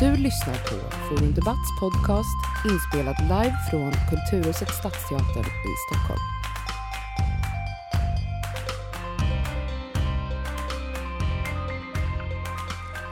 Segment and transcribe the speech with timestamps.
[0.00, 2.36] Du lyssnar på Forum Debatts podcast
[2.70, 6.20] inspelad live från Kulturhuset Stadsteatern i Stockholm.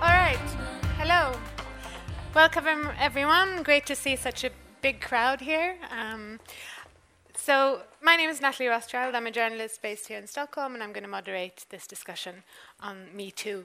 [0.00, 0.56] All right.
[0.98, 1.38] Hello.
[2.34, 3.62] Welcome, everyone.
[3.62, 5.76] Great to see such a big crowd here.
[5.90, 6.38] Um,
[7.36, 9.14] so, my name is Natalie Rothschild.
[9.14, 12.34] I'm a journalist based here in Stockholm, and I'm going to moderate this discussion
[12.80, 13.64] on Me Too.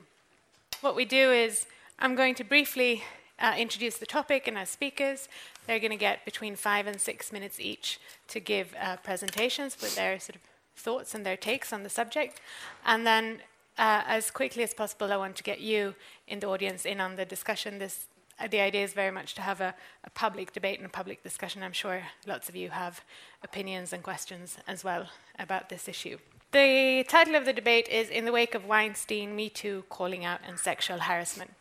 [0.82, 1.66] What we do is,
[2.00, 3.04] I'm going to briefly
[3.40, 5.28] uh, introduce the topic and our speakers.
[5.66, 9.96] They're going to get between five and six minutes each to give uh, presentations with
[9.96, 10.42] their sort of
[10.76, 12.40] thoughts and their takes on the subject.
[12.86, 13.40] And then
[13.80, 15.96] uh, as quickly as possible, I want to get you
[16.28, 17.80] in the audience in on the discussion.
[17.80, 18.06] This,
[18.40, 21.24] uh, the idea is very much to have a, a, public debate and a public
[21.24, 21.64] discussion.
[21.64, 23.02] I'm sure lots of you have
[23.44, 25.08] opinions and questions as well
[25.40, 26.20] about this issue.
[26.52, 30.42] The title of the debate is In the Wake of Weinstein, Me Too, Calling Out
[30.48, 31.56] and Sexual Harassment.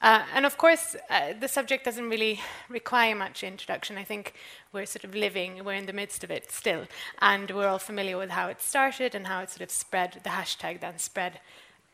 [0.00, 3.96] Uh, and of course, uh, the subject doesn't really require much introduction.
[3.96, 4.34] I think
[4.72, 6.86] we're sort of living, we're in the midst of it still,
[7.20, 10.30] and we're all familiar with how it started and how it sort of spread, the
[10.30, 11.40] hashtag then spread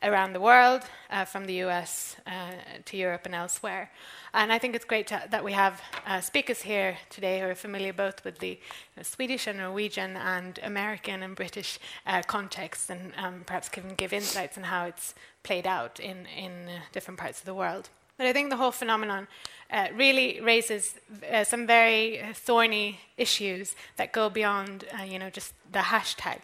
[0.01, 2.51] around the world, uh, from the US uh,
[2.85, 3.91] to Europe and elsewhere.
[4.33, 7.55] And I think it's great to, that we have uh, speakers here today who are
[7.55, 8.59] familiar both with the
[9.01, 14.57] Swedish and Norwegian and American and British uh, contexts, and um, perhaps can give insights
[14.57, 17.89] on how it's played out in, in uh, different parts of the world.
[18.19, 19.29] But I think the whole phenomenon
[19.71, 20.95] uh, really raises
[21.31, 26.39] uh, some very thorny issues that go beyond, uh, you know, just the hashtag.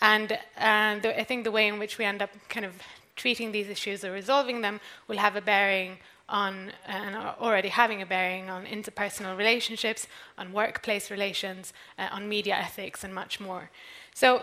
[0.00, 2.72] And the, I think the way in which we end up kind of
[3.14, 5.98] treating these issues or resolving them will have a bearing
[6.28, 12.28] on, and are already having a bearing on interpersonal relationships, on workplace relations, uh, on
[12.28, 13.70] media ethics, and much more.
[14.12, 14.42] So,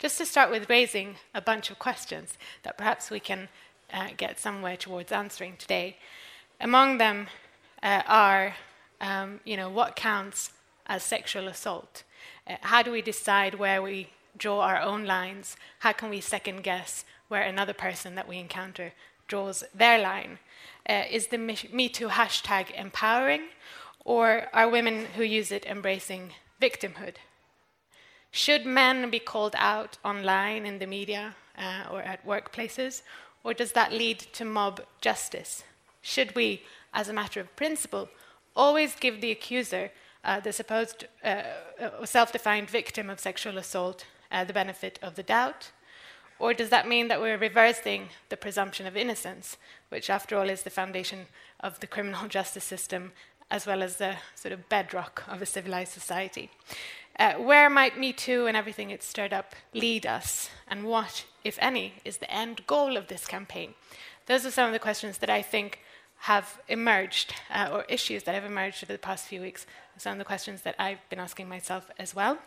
[0.00, 3.48] just to start with raising a bunch of questions that perhaps we can
[3.92, 5.96] uh, get somewhere towards answering today.
[6.60, 7.28] Among them
[7.82, 8.54] uh, are,
[9.00, 10.50] um, you know, what counts
[10.86, 12.02] as sexual assault?
[12.46, 15.56] Uh, how do we decide where we draw our own lines?
[15.80, 18.92] How can we second guess where another person that we encounter
[19.26, 20.38] draws their line?
[20.88, 23.42] Uh, is the Me Too hashtag empowering,
[24.04, 27.16] or are women who use it embracing victimhood?
[28.30, 33.02] Should men be called out online in the media uh, or at workplaces,
[33.44, 35.64] or does that lead to mob justice?
[36.00, 38.08] Should we, as a matter of principle,
[38.54, 39.90] always give the accuser,
[40.24, 41.42] uh, the supposed uh,
[42.04, 45.70] self defined victim of sexual assault, uh, the benefit of the doubt?
[46.38, 49.56] Or does that mean that we're reversing the presumption of innocence,
[49.90, 51.26] which, after all, is the foundation
[51.60, 53.12] of the criminal justice system
[53.50, 56.50] as well as the sort of bedrock of a civilized society?
[57.18, 60.50] Uh, where might Me Too and everything it stirred up lead us?
[60.66, 63.74] And what, if any, is the end goal of this campaign?
[64.26, 65.80] Those are some of the questions that I think
[66.20, 69.66] have emerged, uh, or issues that have emerged over the past few weeks.
[69.98, 72.38] Some of the questions that I've been asking myself as well.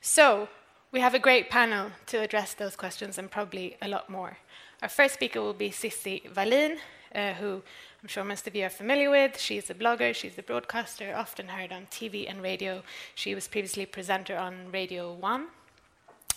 [0.00, 0.48] So,
[0.92, 4.38] we have a great panel to address those questions and probably a lot more.
[4.82, 6.78] Our first speaker will be Cissi Wallin,
[7.14, 7.62] uh, who
[8.06, 9.36] I'm sure most of you are familiar with.
[9.36, 12.84] She's a blogger, she's a broadcaster, often heard on TV and radio.
[13.16, 15.46] She was previously presenter on Radio 1.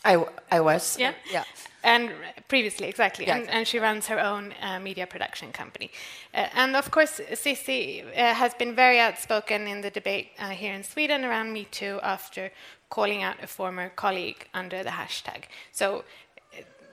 [0.03, 0.97] I, w- I was.
[0.97, 1.13] Yeah?
[1.31, 1.43] Yeah.
[1.83, 2.09] And
[2.47, 3.27] previously, exactly.
[3.27, 3.59] Yeah, and, exactly.
[3.59, 5.91] and, she runs her own uh, media production company.
[6.33, 10.73] Uh, and of course, Cissi uh, has been very outspoken in the debate uh, here
[10.73, 12.49] in Sweden around Me Too after
[12.89, 15.43] calling out a former colleague under the hashtag.
[15.71, 16.03] So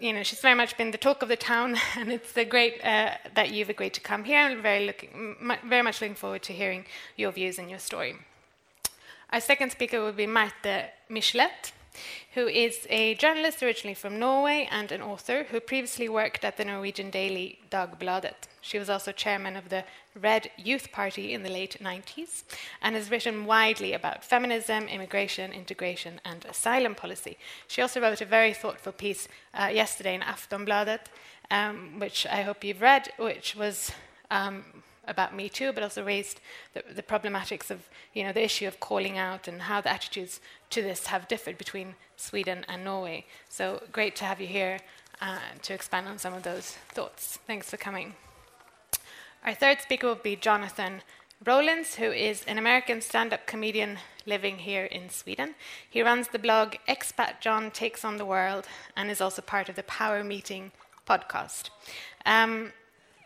[0.00, 3.14] you know, she's very much been the talk of the town, and it's great uh,
[3.34, 4.40] that you've agreed to come here.
[4.40, 6.84] I'm very, looking, very much looking forward to hearing
[7.16, 8.16] your views and your story.
[9.30, 11.72] Our second speaker will be Marte Michelet,
[12.34, 16.64] who is a journalist originally from Norway and an author who previously worked at the
[16.64, 18.48] Norwegian daily Dagbladet.
[18.60, 19.84] She was also chairman of the
[20.14, 22.42] Red Youth Party in the late 90s
[22.82, 27.36] and has written widely about feminism, immigration, integration, and asylum policy.
[27.68, 31.06] She also wrote a very thoughtful piece uh, yesterday in Aftonbladet,
[31.50, 33.92] um, which I hope you've read, which was
[34.30, 34.64] um,
[35.06, 36.40] about Me Too, but also raised
[36.74, 40.40] the, the, problematics of you know the issue of calling out and how the attitudes
[40.70, 43.26] to this have differed between Sweden and Norway.
[43.48, 44.78] So great to have you here
[45.20, 47.38] uh, to expand on some of those thoughts.
[47.46, 48.14] Thanks for coming.
[49.44, 51.02] Our third speaker will be Jonathan
[51.44, 55.54] Rollins, who is an American stand up comedian living here in Sweden.
[55.88, 58.66] He runs the blog Expat John Takes on the World
[58.96, 60.72] and is also part of the Power Meeting
[61.06, 61.70] podcast.
[62.24, 62.72] Um,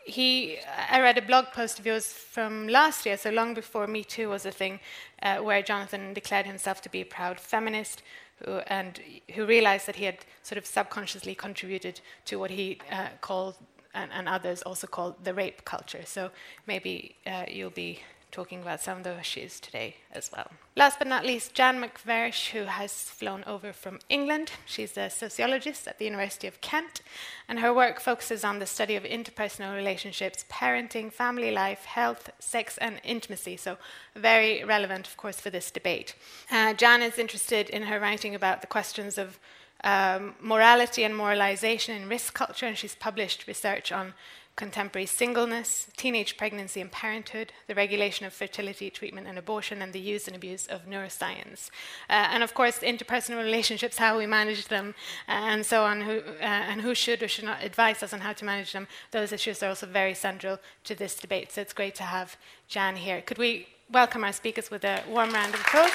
[0.05, 0.57] he,
[0.89, 4.29] I read a blog post of yours from last year, so long before Me Too
[4.29, 4.79] was a thing,
[5.21, 8.03] uh, where Jonathan declared himself to be a proud feminist
[8.43, 8.99] who, and
[9.35, 13.55] who realized that he had sort of subconsciously contributed to what he uh, called
[13.93, 16.03] and, and others also called the rape culture.
[16.05, 16.31] So
[16.65, 17.99] maybe uh, you'll be
[18.31, 20.51] talking about some of those issues today as well.
[20.75, 24.51] Last but not least, Jan Macvarish, who has flown over from England.
[24.65, 27.01] She's a sociologist at the University of Kent,
[27.47, 32.77] and her work focuses on the study of interpersonal relationships, parenting, family life, health, sex,
[32.77, 33.57] and intimacy.
[33.57, 33.77] So,
[34.15, 36.15] very relevant, of course, for this debate.
[36.49, 39.39] Uh, Jan is interested in her writing about the questions of
[39.83, 44.13] um, morality and moralization in risk culture, and she's published research on
[44.61, 49.99] contemporary singleness, teenage pregnancy and parenthood, the regulation of fertility treatment and abortion, and the
[49.99, 51.71] use and abuse of neuroscience.
[52.07, 54.93] Uh, and of course, interpersonal relationships, how we manage them,
[55.27, 58.19] uh, and so on, who, uh, and who should or should not advise us on
[58.19, 58.87] how to manage them.
[59.09, 61.51] Those issues are also very central to this debate.
[61.51, 62.37] So it's great to have
[62.67, 63.19] Jan here.
[63.21, 65.91] Could we welcome our speakers with a warm round of applause?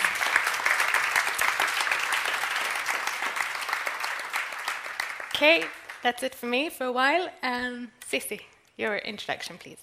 [5.37, 5.65] Okay,
[6.03, 7.29] that's it for me for a while.
[7.45, 8.41] Um, Cissi,
[8.77, 9.79] your introduction, please.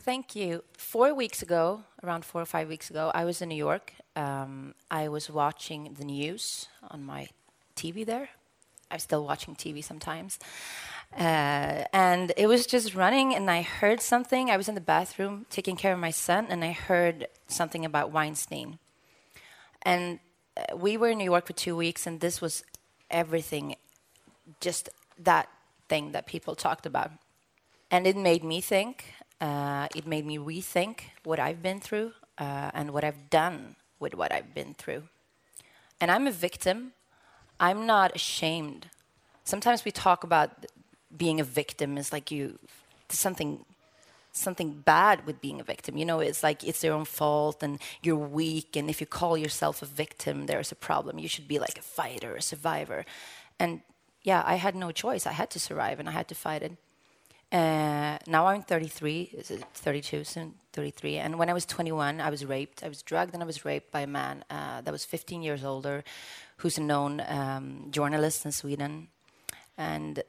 [0.00, 0.62] Thank you.
[0.76, 3.94] Four weeks ago, around four or five weeks ago, I was in New York.
[4.16, 7.28] Um, I was watching the news on my
[7.74, 8.28] TV there.
[8.90, 10.38] I'm still watching TV sometimes.
[11.18, 14.50] Uh, and it was just running, and I heard something.
[14.50, 18.12] I was in the bathroom taking care of my son, and I heard something about
[18.12, 18.78] Weinstein.
[19.82, 20.18] And
[20.56, 22.62] uh, we were in New York for two weeks, and this was
[23.10, 23.76] everything
[24.60, 25.48] just that
[25.88, 27.10] thing that people talked about.
[27.94, 29.04] And it made me think,
[29.40, 34.16] uh, it made me rethink what I've been through uh, and what I've done with
[34.16, 35.04] what I've been through.
[36.00, 36.94] And I'm a victim.
[37.60, 38.88] I'm not ashamed.
[39.44, 40.66] Sometimes we talk about
[41.16, 42.58] being a victim is like you
[43.10, 43.64] something
[44.32, 45.96] something bad with being a victim.
[45.96, 48.74] You know, it's like it's their own fault and you're weak.
[48.74, 51.20] And if you call yourself a victim, there's a problem.
[51.20, 53.04] You should be like a fighter, a survivor.
[53.60, 53.82] And
[54.24, 55.28] yeah, I had no choice.
[55.28, 56.72] I had to survive and I had to fight it.
[57.54, 61.18] Uh, now I'm 33, 32 soon, 33.
[61.18, 62.82] And when I was 21, I was raped.
[62.82, 65.62] I was drugged and I was raped by a man uh, that was 15 years
[65.62, 66.02] older,
[66.56, 69.06] who's a known um, journalist in Sweden.
[69.78, 70.24] And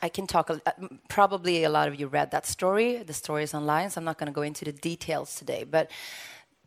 [0.00, 0.48] I can talk.
[0.48, 2.98] A, uh, probably a lot of you read that story.
[2.98, 5.64] The story is online, so I'm not going to go into the details today.
[5.64, 5.90] But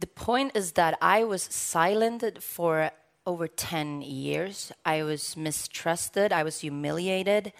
[0.01, 2.91] the point is that I was silenced for
[3.25, 4.73] over 10 years.
[4.83, 7.53] I was mistrusted, I was humiliated.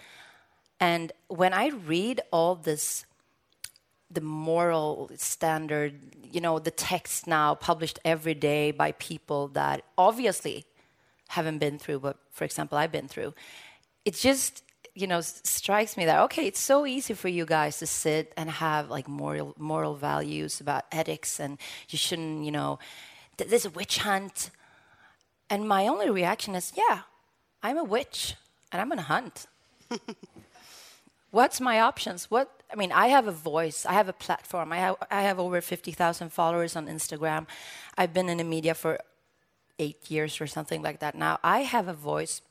[0.80, 3.04] And when I read all this,
[4.10, 5.94] the moral standard,
[6.32, 10.64] you know, the text now published every day by people that obviously
[11.28, 13.34] haven't been through what, for example, I've been through,
[14.04, 14.62] it just,
[14.94, 18.48] you know, strikes me that, okay, it's so easy for you guys to sit and
[18.48, 21.58] have like moral, moral values about ethics and
[21.90, 22.78] you shouldn't, you know,
[23.36, 24.50] there's a witch hunt
[25.50, 27.00] and my only reaction is, yeah,
[27.62, 28.34] I'm a witch
[28.72, 29.46] and I'm going to hunt.
[31.30, 32.30] What's my options?
[32.30, 33.86] What I mean, I have a voice.
[33.86, 34.72] I have a platform.
[34.72, 37.46] I have I have over 50,000 followers on Instagram.
[37.96, 38.98] I've been in the media for
[39.78, 41.14] 8 years or something like that.
[41.14, 42.42] Now, I have a voice.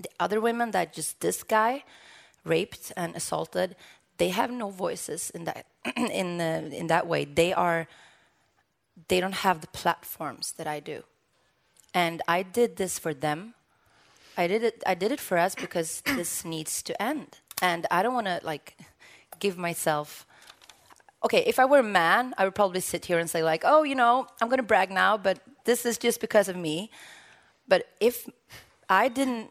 [0.00, 1.84] The other women that just this guy
[2.44, 3.76] raped and assaulted,
[4.18, 5.66] they have no voices in that
[5.96, 7.24] in the, in that way.
[7.24, 7.86] They are
[9.08, 11.02] they don't have the platforms that I do.
[11.92, 13.54] And I did this for them.
[14.36, 14.82] I did it.
[14.86, 17.38] I did it for us because this needs to end.
[17.62, 18.76] And I don't want to like
[19.38, 20.26] give myself.
[21.24, 23.82] Okay, if I were a man, I would probably sit here and say like, "Oh,
[23.82, 26.90] you know, I'm going to brag now, but this is just because of me."
[27.66, 28.28] But if
[28.88, 29.50] I didn't,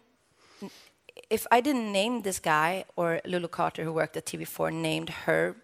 [1.29, 5.55] if I didn't name this guy or Lulu Carter, who worked at TV4, named her,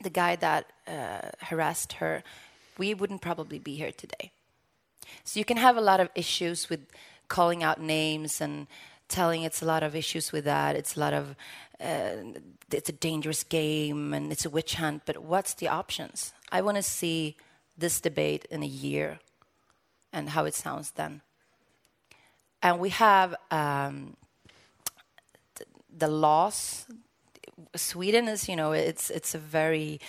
[0.00, 2.22] the guy that uh, harassed her,
[2.78, 4.32] we wouldn't probably be here today.
[5.24, 6.80] So you can have a lot of issues with
[7.28, 8.66] calling out names and
[9.08, 10.76] telling it's a lot of issues with that.
[10.76, 11.36] It's a lot of
[11.80, 12.38] uh,
[12.70, 15.02] it's a dangerous game and it's a witch hunt.
[15.06, 16.32] But what's the options?
[16.50, 17.36] I want to see
[17.76, 19.18] this debate in a year
[20.12, 21.22] and how it sounds then.
[22.62, 24.16] And we have um,
[25.96, 26.86] the laws.
[27.76, 30.00] Sweden is, you know, it's it's a very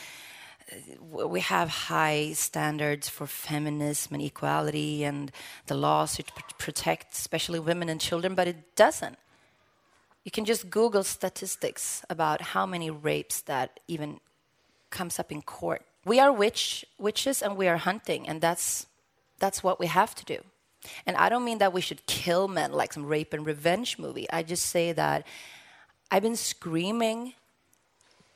[0.99, 5.31] we have high standards for feminism and equality and
[5.67, 6.23] the laws to
[6.57, 9.17] protect especially women and children, but it doesn't.
[10.23, 14.19] You can just Google statistics about how many rapes that even
[14.89, 15.83] comes up in court.
[16.03, 18.87] We are witch witches and we are hunting, and that's
[19.37, 20.39] that's what we have to do.
[21.05, 24.27] And I don't mean that we should kill men like some rape and revenge movie.
[24.31, 25.27] I just say that
[26.09, 27.33] I've been screaming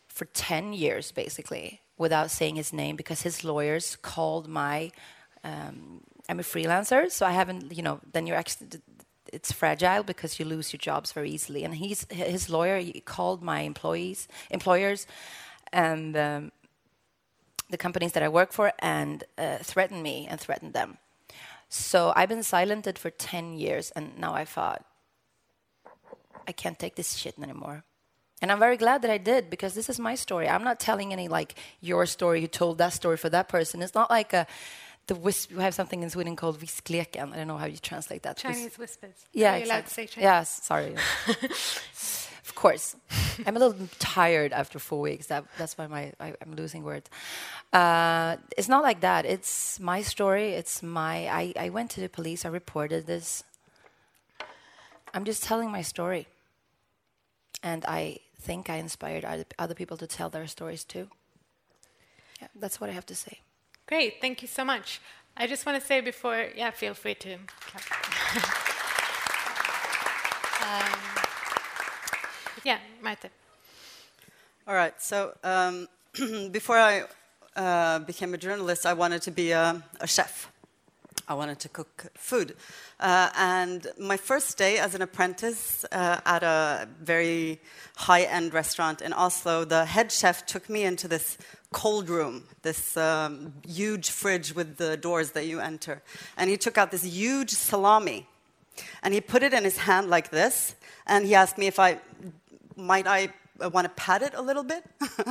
[0.07, 4.91] for 10 years basically without saying his name because his lawyers called my.
[5.43, 7.99] Um, I'm a freelancer, so I haven't, you know.
[8.11, 8.81] Then you're actually,
[9.31, 11.63] it's fragile because you lose your jobs very easily.
[11.63, 15.05] And he's his lawyer called my employees, employers,
[15.71, 16.51] and um,
[17.69, 20.97] the companies that I work for, and uh, threatened me and threatened them.
[21.67, 24.85] So I've been silenced for ten years, and now I thought
[26.47, 27.83] I can't take this shit anymore.
[28.41, 30.47] And I'm very glad that I did because this is my story.
[30.47, 32.41] I'm not telling any like your story.
[32.41, 33.81] You told that story for that person.
[33.81, 34.47] It's not like a
[35.07, 37.33] the whis- we have something in Sweden called viskleken.
[37.33, 38.37] I don't know how you translate that.
[38.37, 39.15] Chinese whispers.
[39.33, 40.07] Yeah, Are you allowed to exactly.
[40.07, 40.23] say Chinese?
[40.23, 40.95] Yes, sorry.
[42.47, 42.95] of course,
[43.45, 45.27] I'm a little tired after four weeks.
[45.27, 47.09] That, that's why my I, I'm losing words.
[47.73, 49.25] Uh, it's not like that.
[49.25, 50.51] It's my story.
[50.53, 51.27] It's my.
[51.27, 52.45] I, I went to the police.
[52.45, 53.43] I reported this.
[55.13, 56.27] I'm just telling my story,
[57.63, 61.09] and I think I inspired other, other people to tell their stories too.
[62.41, 63.39] Yeah, that's what I have to say.
[63.85, 65.01] Great, thank you so much.
[65.35, 67.83] I just want to say before, yeah, feel free to clap.
[70.93, 70.99] um,
[72.63, 73.29] yeah, Marte.
[74.67, 74.93] All right.
[75.01, 75.87] So um,
[76.51, 77.03] before I
[77.55, 80.51] uh, became a journalist, I wanted to be a, a chef.
[81.29, 82.55] I wanted to cook food.
[82.99, 87.61] Uh, and my first day as an apprentice uh, at a very
[87.95, 91.37] high end restaurant in Oslo, the head chef took me into this
[91.71, 96.01] cold room, this um, huge fridge with the doors that you enter.
[96.35, 98.25] And he took out this huge salami
[99.03, 100.73] and he put it in his hand like this.
[101.05, 101.99] And he asked me if I
[102.75, 103.29] might I
[103.67, 104.83] want to pat it a little bit.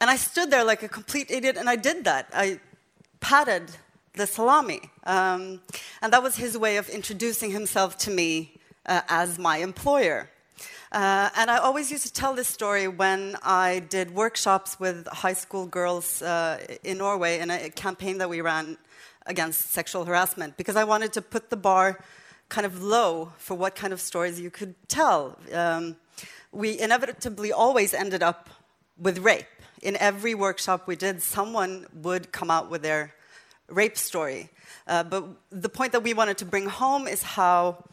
[0.00, 2.28] and I stood there like a complete idiot, and I did that.
[2.32, 2.60] I
[3.20, 3.70] patted
[4.14, 4.80] the salami.
[5.04, 5.60] Um,
[6.00, 10.28] and that was his way of introducing himself to me uh, as my employer.
[10.92, 15.32] Uh, and I always used to tell this story when I did workshops with high
[15.32, 18.76] school girls uh, in Norway in a campaign that we ran
[19.26, 21.98] against sexual harassment, because I wanted to put the bar
[22.48, 25.38] kind of low for what kind of stories you could tell.
[25.54, 25.96] Um,
[26.50, 28.50] we inevitably always ended up
[28.98, 29.46] with rape.
[29.80, 33.14] In every workshop we did, someone would come out with their
[33.72, 34.50] rape story.
[34.86, 37.84] Uh, but the point that we wanted to bring home is how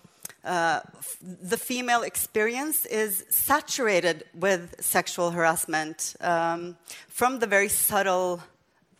[0.43, 0.79] uh,
[1.21, 8.41] the female experience is saturated with sexual harassment um, from the very subtle,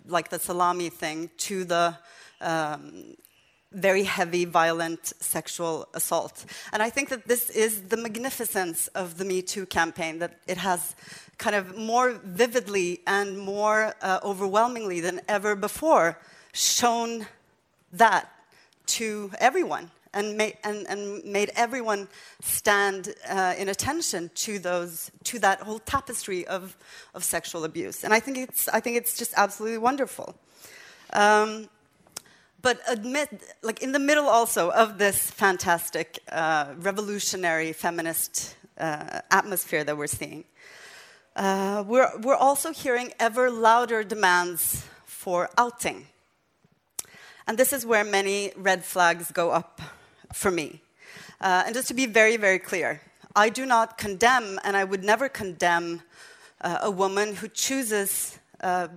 [0.08, 1.98] like the salami thing, to the
[2.42, 3.16] um,
[3.72, 6.46] very heavy, violent sexual assault.
[6.74, 10.58] And I think that this is the magnificence of the Me Too campaign, that it
[10.58, 10.96] has
[11.38, 16.18] kind of more vividly and more uh, overwhelmingly than ever before
[16.53, 17.25] shown
[17.94, 18.32] that
[18.86, 22.08] to everyone and, ma- and, and made everyone
[22.41, 26.75] stand uh, in attention to, those, to that whole tapestry of,
[27.13, 28.03] of sexual abuse.
[28.03, 30.36] And I think it's, I think it's just absolutely wonderful.
[31.13, 31.70] Um,
[32.62, 33.29] but admit,
[33.62, 40.08] like in the middle also of this fantastic, uh, revolutionary feminist uh, atmosphere that we're
[40.08, 40.44] seeing,
[41.36, 46.08] uh, we're, we're also hearing ever louder demands for outing.
[47.50, 49.82] And this is where many red flags go up
[50.32, 50.84] for me.
[51.41, 53.01] Uh, and just to be very, very clear,
[53.36, 56.03] I do not condemn, and I would never condemn
[56.62, 58.89] uh, a woman who chooses uh,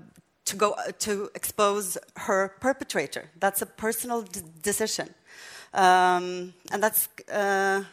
[0.45, 3.31] to go to expose her perpetrator.
[3.41, 4.27] That's a personal
[4.61, 5.15] decision,
[5.73, 7.85] um, and that's uh,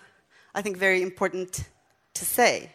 [0.53, 1.69] I think very important
[2.15, 2.71] to say.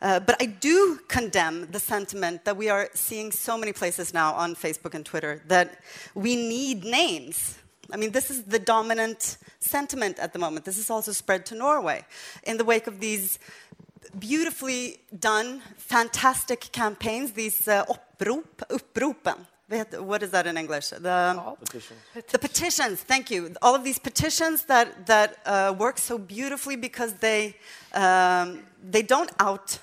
[0.00, 4.32] Uh, but I do condemn the sentiment that we are seeing so many places now
[4.34, 5.80] on Facebook and Twitter that
[6.14, 7.58] we need names.
[7.92, 10.64] I mean, this is the dominant sentiment at the moment.
[10.64, 12.04] This is also spread to Norway
[12.44, 13.38] in the wake of these
[14.18, 19.46] beautifully done, fantastic campaigns, these uh, upprop, uppropen.
[20.00, 20.90] What is that in English?
[20.90, 21.96] The, Petition.
[22.30, 23.54] the petitions, thank you.
[23.60, 27.54] All of these petitions that, that uh, work so beautifully because they,
[27.92, 29.78] um, they don't out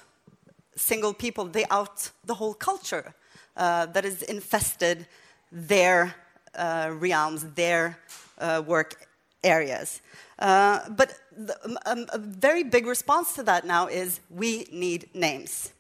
[0.76, 3.14] single people, they out the whole culture
[3.58, 5.08] uh, that is infested
[5.52, 6.16] their
[6.56, 7.98] uh, realms, their
[8.40, 9.08] uh, work
[9.44, 10.02] areas.
[10.40, 11.56] Uh, but the,
[11.86, 15.72] um, a very big response to that now is we need names.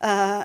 [0.00, 0.44] Uh,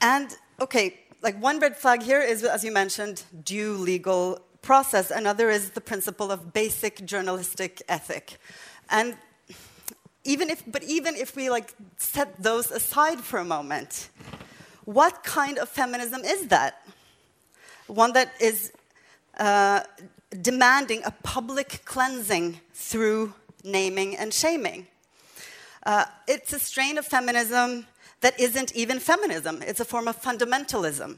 [0.00, 5.10] and okay, like one red flag here is, as you mentioned, due legal process.
[5.10, 8.38] Another is the principle of basic journalistic ethic.
[8.88, 9.16] And
[10.24, 14.10] even if, but even if we like set those aside for a moment,
[14.84, 16.86] what kind of feminism is that?
[17.86, 18.72] One that is
[19.38, 19.80] uh,
[20.42, 23.34] demanding a public cleansing through
[23.64, 24.86] naming and shaming.
[25.84, 27.86] Uh, it's a strain of feminism
[28.20, 31.16] that isn't even feminism, it's a form of fundamentalism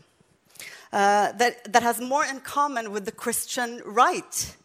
[0.92, 4.56] uh, that, that has more in common with the Christian right.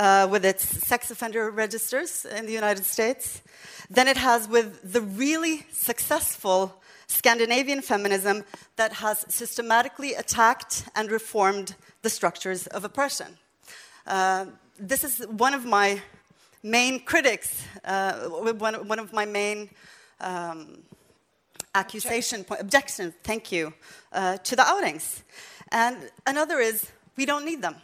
[0.00, 3.42] Uh, with its sex offender registers in the United States
[3.90, 8.44] than it has with the really successful Scandinavian feminism
[8.76, 13.36] that has systematically attacked and reformed the structures of oppression.
[14.06, 14.46] Uh,
[14.78, 16.00] this is one of my
[16.62, 19.68] main critics, uh, one, one, of my main
[20.20, 20.78] um,
[21.74, 23.74] accusation point, objections, thank you,
[24.12, 25.24] uh, to the outings.
[25.72, 27.76] And another is we don't need them.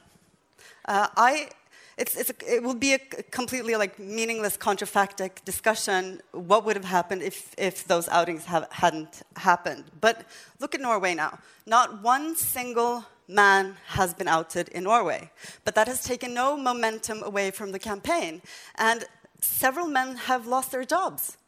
[0.86, 1.50] Uh, I,
[1.96, 6.20] it's, it's a, it will be a completely like meaningless contrafactic discussion.
[6.32, 9.84] What would have happened if, if those outings have, hadn't happened?
[10.00, 10.26] But
[10.60, 11.38] look at Norway now.
[11.64, 15.30] Not one single man has been outed in Norway,
[15.64, 18.42] but that has taken no momentum away from the campaign.
[18.76, 19.04] And
[19.40, 21.38] several men have lost their jobs.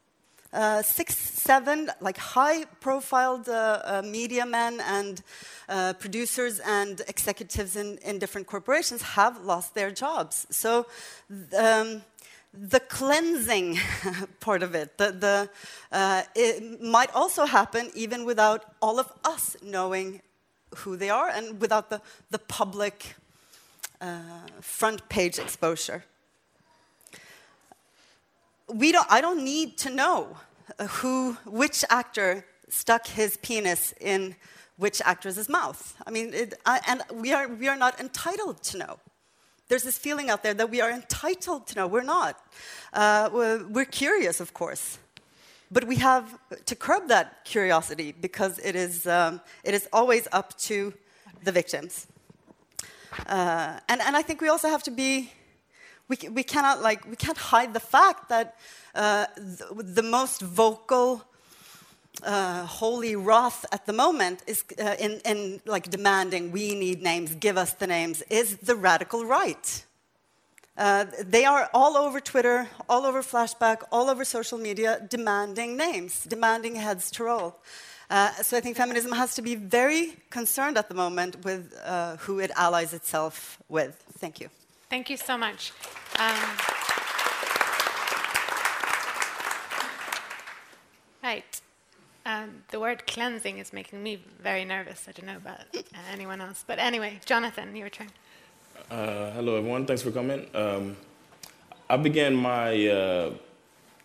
[0.51, 5.23] Uh, six, seven, like high-profiled uh, uh, media men and
[5.69, 10.47] uh, producers and executives in, in, different corporations have lost their jobs.
[10.49, 10.87] So
[11.59, 12.01] um,
[12.55, 13.79] the cleansing
[14.41, 15.51] part of it, the, the
[15.93, 20.23] uh, it might also happen even without all of us knowing
[20.77, 22.01] who they are and without the,
[22.31, 23.17] the public
[24.01, 24.19] uh,
[24.63, 26.05] front page exposure
[28.69, 30.37] we don't, I don't need to know
[30.89, 34.37] who, which actor stuck his penis in
[34.77, 35.97] which actress's mouth.
[36.07, 38.99] I mean, it, I, and we are, we are not entitled to know.
[39.69, 41.87] There's this feeling out there that we are entitled to know.
[41.87, 42.41] We're not.
[42.93, 44.99] Uh, we're, we're curious, of course.
[45.71, 50.57] But we have to curb that curiosity because it is, um, it is always up
[50.61, 50.95] to
[51.45, 52.07] the victims.
[53.27, 55.33] Uh, and, and I think we also have to be
[56.09, 58.57] we, we cannot like we can't hide the fact that
[58.95, 61.23] uh, the, the, most vocal
[62.23, 67.35] uh, holy wrath at the moment is uh, in, in like demanding we need names
[67.35, 69.85] give us the names is the radical right
[70.79, 76.23] uh, they are all over Twitter, all over Flashback, all over social media, demanding names,
[76.25, 77.57] demanding heads to roll.
[78.09, 82.17] Uh, so I think feminism has to be very concerned at the moment with uh,
[82.19, 84.03] who it allies itself with.
[84.19, 84.51] Thank you.
[84.91, 85.73] Thank you so much.
[86.19, 86.35] Um,
[91.23, 91.61] right.
[92.25, 95.07] Um, the word cleansing is making me very nervous.
[95.07, 95.61] I don't know about
[96.11, 96.65] anyone else.
[96.67, 98.09] But anyway, Jonathan, your turn.
[98.91, 99.85] Uh, hello, everyone.
[99.85, 100.47] Thanks for coming.
[100.55, 100.97] Um,
[101.91, 103.31] I began my uh,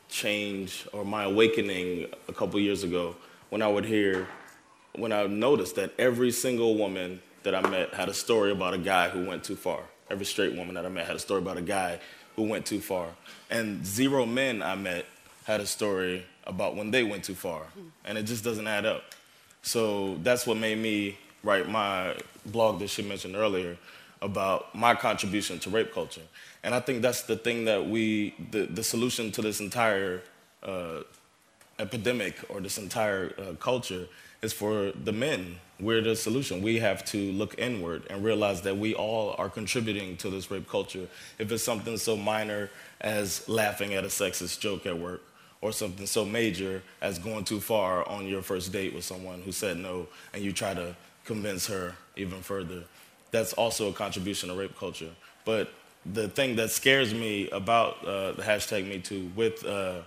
[0.10, 3.16] change or my awakening a couple years ago
[3.50, 4.28] when I would hear,
[4.96, 8.78] when I noticed that every single woman that I met had a story about a
[8.78, 9.82] guy who went too far.
[10.14, 12.00] Every straight woman that I met had a story about a guy
[12.36, 13.08] who went too far.
[13.50, 15.08] And zero men I met
[15.46, 17.64] had a story about when they went too far.
[18.06, 19.02] And it just doesn't add up.
[19.64, 23.76] So that's what made me write my blog that she mentioned earlier
[24.22, 26.22] about my contribution to rape culture.
[26.64, 30.22] And I think that's the thing that we, the, the solution to this entire
[30.62, 31.00] uh,
[31.80, 34.08] epidemic or this entire uh, culture
[34.42, 36.62] is for the men we're the solution.
[36.62, 40.70] We have to look inward and realize that we all are contributing to this rape
[40.70, 41.08] culture.
[41.40, 42.70] If it's something so minor
[43.02, 45.22] as laughing at a sexist joke at work,
[45.62, 49.52] or something so major as going too far on your first date with someone who
[49.54, 52.84] said no and you try to convince her even further,
[53.32, 55.10] that's also a contribution to rape culture.
[55.46, 55.72] But
[56.06, 60.02] the thing that scares me about uh, the hashtag MeToo with uh,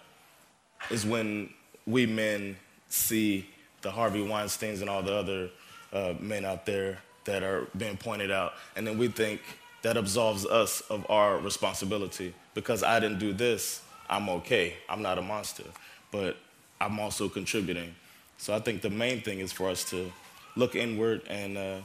[0.90, 1.48] is when
[1.86, 2.56] we men
[2.88, 3.46] see
[3.82, 5.50] the Harvey Weinsteins and all the other
[5.92, 8.54] uh, men out there that are being pointed out.
[8.74, 9.40] And then we think
[9.82, 12.34] that absolves us of our responsibility.
[12.54, 14.74] Because I didn't do this, I'm okay.
[14.88, 15.64] I'm not a monster.
[16.10, 16.36] But
[16.80, 17.94] I'm also contributing.
[18.38, 20.12] So I think the main thing is for us to
[20.56, 21.78] look inward and uh,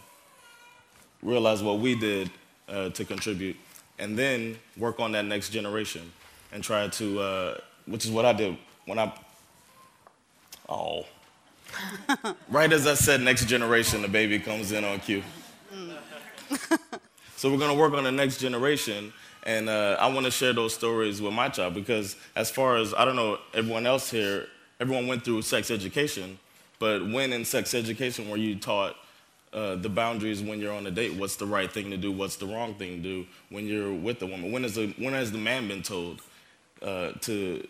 [1.21, 2.29] realize what we did
[2.67, 3.57] uh, to contribute,
[3.99, 6.11] and then work on that next generation
[6.51, 9.13] and try to, uh, which is what I did when I,
[10.71, 11.05] oh,
[12.49, 15.23] right as I said, next generation, the baby comes in on cue.
[17.35, 19.13] so we're going to work on the next generation.
[19.43, 22.93] And uh, I want to share those stories with my child because, as far as
[22.93, 24.47] I don't know, everyone else here,
[24.79, 26.37] everyone went through sex education.
[26.77, 28.95] But when in sex education were you taught
[29.53, 31.15] uh, the boundaries when you're on a date?
[31.15, 32.11] What's the right thing to do?
[32.11, 34.51] What's the wrong thing to do when you're with a woman?
[34.51, 36.21] When, is the, when has the man been told
[36.81, 37.67] uh, to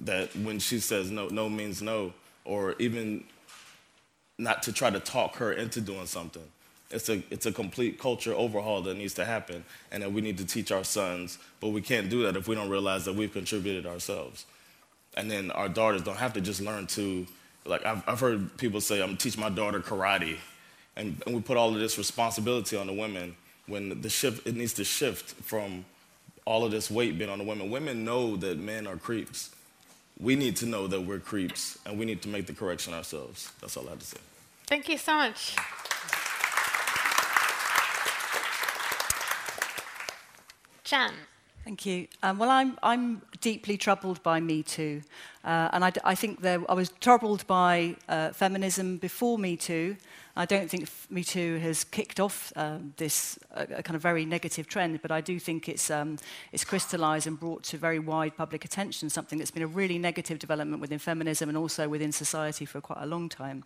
[0.00, 2.12] that when she says no, no means no?
[2.50, 3.22] Or even
[4.36, 6.42] not to try to talk her into doing something.
[6.90, 10.36] It's a, it's a complete culture overhaul that needs to happen and that we need
[10.38, 13.32] to teach our sons, but we can't do that if we don't realize that we've
[13.32, 14.46] contributed ourselves.
[15.16, 17.24] And then our daughters don't have to just learn to,
[17.64, 20.38] like, I've, I've heard people say, I'm gonna teach my daughter karate.
[20.96, 23.36] And, and we put all of this responsibility on the women
[23.68, 25.84] when the shift, it needs to shift from
[26.44, 27.70] all of this weight being on the women.
[27.70, 29.50] Women know that men are creeps.
[30.20, 33.50] We need to know that we're creeps, and we need to make the correction ourselves.
[33.60, 34.18] That's all I have to say.
[34.66, 35.56] Thank you so much.
[40.84, 41.14] Jan.
[41.70, 42.08] Thank you.
[42.24, 45.02] Um, well, I'm, I'm deeply troubled by Me Too.
[45.44, 49.96] Uh, and I, I think there, I was troubled by uh, feminism before Me Too.
[50.34, 54.66] I don't think Me Too has kicked off um, this uh, kind of very negative
[54.66, 56.18] trend, but I do think it's, um,
[56.50, 60.40] it's crystallized and brought to very wide public attention, something that's been a really negative
[60.40, 63.62] development within feminism and also within society for quite a long time.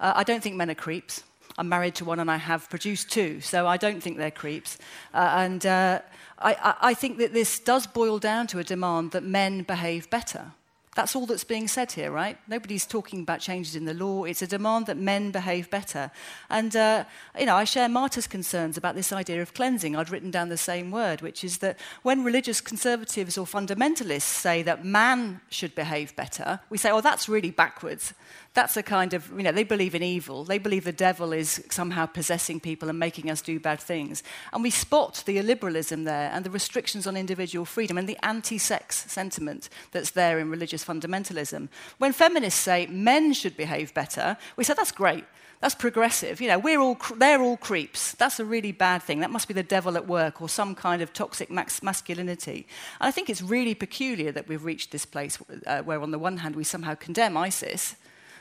[0.00, 1.22] Uh, I don't think men are creeps.
[1.56, 4.78] I'm married to one and I have produced two, so I don't think they're creeps.
[5.12, 6.00] Uh, and uh,
[6.38, 10.52] I, I think that this does boil down to a demand that men behave better.
[10.94, 12.38] That's all that's being said here, right?
[12.46, 14.24] Nobody's talking about changes in the law.
[14.24, 16.10] It's a demand that men behave better.
[16.48, 17.04] And, uh,
[17.38, 19.96] you know, I share Marta's concerns about this idea of cleansing.
[19.96, 24.62] I'd written down the same word, which is that when religious conservatives or fundamentalists say
[24.62, 28.14] that man should behave better, we say, oh, that's really backwards.
[28.54, 30.44] That's a kind of, you know, they believe in evil.
[30.44, 34.22] They believe the devil is somehow possessing people and making us do bad things.
[34.52, 38.58] And we spot the illiberalism there and the restrictions on individual freedom and the anti
[38.58, 41.68] sex sentiment that's there in religious fundamentalism.
[41.98, 45.24] When feminists say men should behave better, we say that's great.
[45.60, 46.40] That's progressive.
[46.40, 48.12] You know, we're all, they're all creeps.
[48.12, 49.18] That's a really bad thing.
[49.20, 52.66] That must be the devil at work or some kind of toxic masculinity.
[53.00, 56.18] And I think it's really peculiar that we've reached this place uh, where, on the
[56.20, 57.96] one hand, we somehow condemn ISIS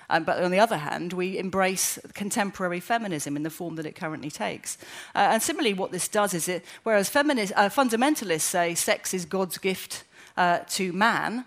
[0.09, 3.95] um, but on the other hand, we embrace contemporary feminism in the form that it
[3.95, 4.77] currently takes.
[5.15, 9.25] Uh, and similarly, what this does is it, whereas feminist, uh, fundamentalists say sex is
[9.25, 10.03] God's gift
[10.37, 11.45] uh, to man,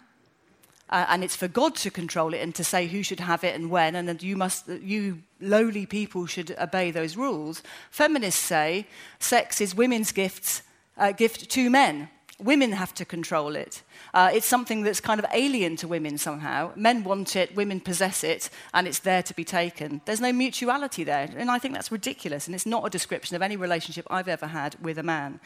[0.88, 3.54] uh, and it's for God to control it and to say who should have it
[3.54, 7.62] and when, and that you must, you lowly people should obey those rules.
[7.90, 8.86] Feminists say
[9.18, 10.62] sex is women's gifts,
[10.96, 12.08] uh, gift to men.
[12.38, 13.82] Women have to control it.
[14.12, 16.72] Uh, it's something that's kind of alien to women somehow.
[16.76, 20.02] Men want it, women possess it, and it's there to be taken.
[20.04, 23.42] There's no mutuality there, and I think that's ridiculous, and it's not a description of
[23.42, 25.40] any relationship I've ever had with a man.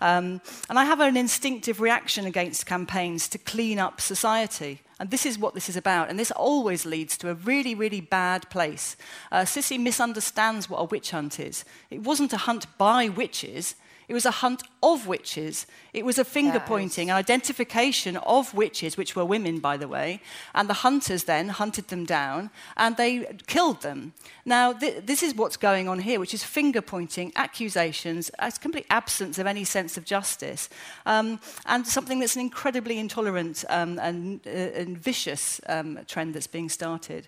[0.00, 4.82] Um, and I have an instinctive reaction against campaigns to clean up society.
[4.98, 6.08] And this is what this is about.
[6.08, 8.96] And this always leads to a really, really bad place.
[9.30, 11.64] Uh, Cissi misunderstands what a witch hunt is.
[11.90, 13.74] It wasn't a hunt by witches,
[14.08, 15.66] It was a hunt of witches.
[15.92, 20.20] It was a finger pointing, an identification of witches, which were women, by the way.
[20.54, 24.12] And the hunters then hunted them down and they killed them.
[24.44, 28.86] Now, th- this is what's going on here, which is finger pointing, accusations, a complete
[28.90, 30.68] absence of any sense of justice,
[31.04, 36.46] um, and something that's an incredibly intolerant um, and, uh, and vicious um, trend that's
[36.46, 37.26] being started.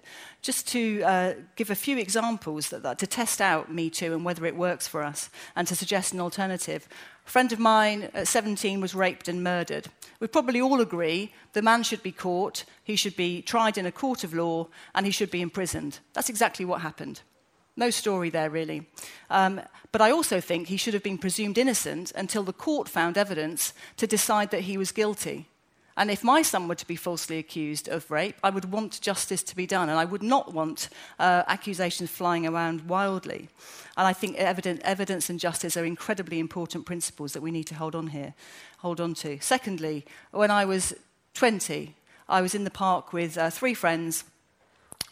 [0.49, 4.25] Just to uh, give a few examples that, that, to test out Me Too and
[4.25, 6.89] whether it works for us, and to suggest an alternative.
[7.27, 9.89] A friend of mine at 17 was raped and murdered.
[10.21, 13.93] We probably all agree the man should be caught, he should be tried in a
[13.93, 15.99] court of law, and he should be imprisoned.
[16.15, 17.21] That's exactly what happened.
[17.77, 18.87] No story there, really.
[19.29, 19.61] Um,
[19.93, 23.75] but I also think he should have been presumed innocent until the court found evidence
[23.99, 25.51] to decide that he was guilty.
[25.99, 29.43] And if my son were to be falsely accused of rape, I would want justice
[29.43, 33.49] to be done, and I would not want uh, accusations flying around wildly.
[33.97, 37.97] And I think evidence, and justice are incredibly important principles that we need to hold
[37.97, 38.35] on here,
[38.79, 39.41] hold on to.
[39.41, 40.95] Secondly, when I was
[41.35, 41.97] 20,
[42.29, 44.23] I was in the park with uh, three friends.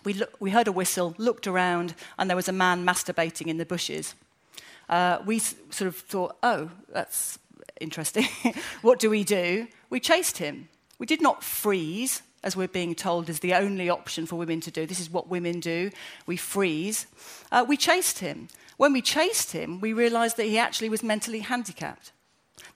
[0.04, 3.58] We, lo- we heard a whistle, looked around, and there was a man masturbating in
[3.58, 4.14] the bushes.
[4.88, 7.40] Uh, we s- sort of thought, oh, that's
[7.80, 8.28] interesting.
[8.82, 9.66] what do we do?
[9.90, 10.68] We chased him.
[10.98, 14.70] We did not freeze, as we're being told is the only option for women to
[14.70, 14.86] do.
[14.86, 15.90] This is what women do.
[16.26, 17.06] We freeze.
[17.50, 18.48] Uh, we chased him.
[18.76, 22.12] When we chased him, we realized that he actually was mentally handicapped.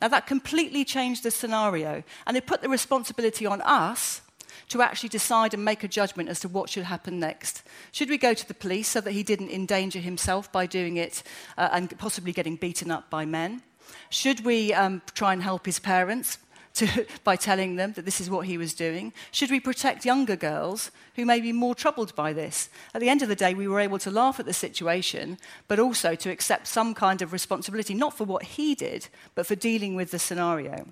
[0.00, 4.22] Now, that completely changed the scenario, and it put the responsibility on us
[4.68, 7.62] to actually decide and make a judgment as to what should happen next.
[7.92, 11.22] Should we go to the police so that he didn't endanger himself by doing it
[11.58, 13.62] uh, and possibly getting beaten up by men?
[14.10, 16.38] Should we um, try and help his parents
[16.74, 19.12] to, by telling them that this is what he was doing?
[19.30, 22.68] Should we protect younger girls who may be more troubled by this?
[22.94, 25.78] At the end of the day, we were able to laugh at the situation, but
[25.78, 29.94] also to accept some kind of responsibility, not for what he did, but for dealing
[29.94, 30.86] with the scenario.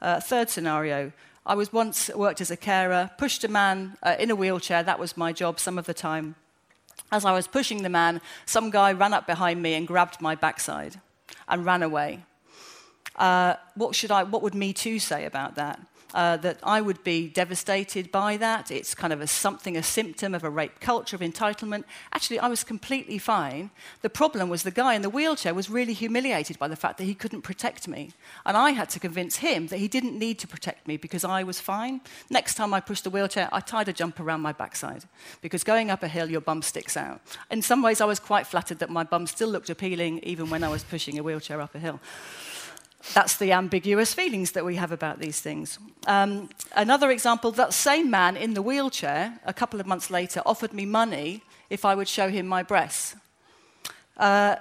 [0.00, 1.12] Uh, third scenario.
[1.46, 4.82] I was once worked as a carer, pushed a man uh, in a wheelchair.
[4.82, 6.36] That was my job some of the time.
[7.12, 10.34] As I was pushing the man, some guy ran up behind me and grabbed my
[10.34, 11.00] backside
[11.46, 12.24] and ran away.
[13.16, 15.80] Uh, what, should I, what would Me Too say about that?
[16.14, 18.70] uh, that I would be devastated by that.
[18.70, 21.84] It's kind of a something, a symptom of a rape culture of entitlement.
[22.12, 23.70] Actually, I was completely fine.
[24.02, 27.04] The problem was the guy in the wheelchair was really humiliated by the fact that
[27.04, 28.12] he couldn't protect me.
[28.46, 31.42] And I had to convince him that he didn't need to protect me because I
[31.42, 32.00] was fine.
[32.30, 35.04] Next time I pushed the wheelchair, I tied a jumper around my backside
[35.40, 37.20] because going up a hill, your bum sticks out.
[37.50, 40.62] In some ways, I was quite flattered that my bum still looked appealing even when
[40.62, 42.00] I was pushing a wheelchair up a hill
[43.12, 45.78] that's the ambiguous feelings that we have about these things.
[46.06, 50.72] Um, another example that same man in the wheelchair, a couple of months later, offered
[50.72, 53.16] me money if I would show him my breasts.
[54.16, 54.56] Uh,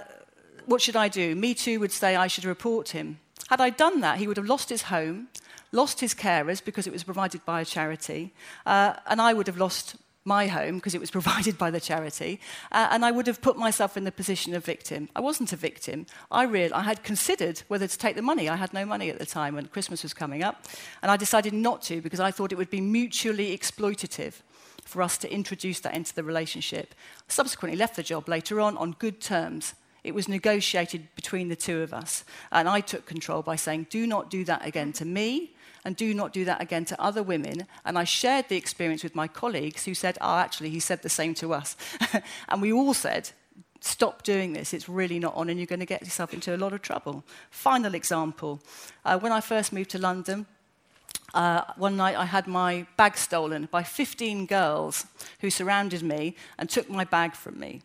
[0.66, 1.36] what should I do?
[1.36, 3.20] Me Too would say I should report him.
[3.50, 5.28] Had I done that, he would have lost his home,
[5.72, 8.34] lost his carers because it was provided by a charity,
[8.66, 12.40] uh, and I would have lost my home because it was provided by the charity
[12.72, 15.10] uh, and I would have put myself in the position of victim.
[15.16, 16.06] I wasn't a victim.
[16.32, 18.50] I real I had considered whether to take the money.
[18.50, 20.66] I had no money at the time when Christmas was coming up
[21.02, 24.42] and I decided not to because I thought it would be mutually exploitative
[24.84, 26.94] for us to introduce that into the relationship.
[27.28, 29.74] I subsequently left the job later on on good terms.
[30.04, 34.06] It was negotiated between the two of us and I took control by saying do
[34.06, 35.54] not do that again to me
[35.86, 37.68] and do not do that again to other women.
[37.86, 41.10] And I shared the experience with my colleagues who said, oh, actually, he said the
[41.10, 41.76] same to us.
[42.50, 43.32] and we all said,
[43.82, 44.74] stop doing this.
[44.74, 47.24] It's really not on, and you're going to get yourself into a lot of trouble.
[47.50, 48.62] Final example
[49.04, 50.46] uh, when I first moved to London,
[51.34, 55.06] uh, one night I had my bag stolen by 15 girls
[55.42, 57.82] who surrounded me and took my bag from me.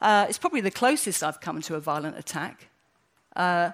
[0.00, 2.68] Uh, it's probably the closest I've come to a violent attack.
[3.36, 3.70] Uh,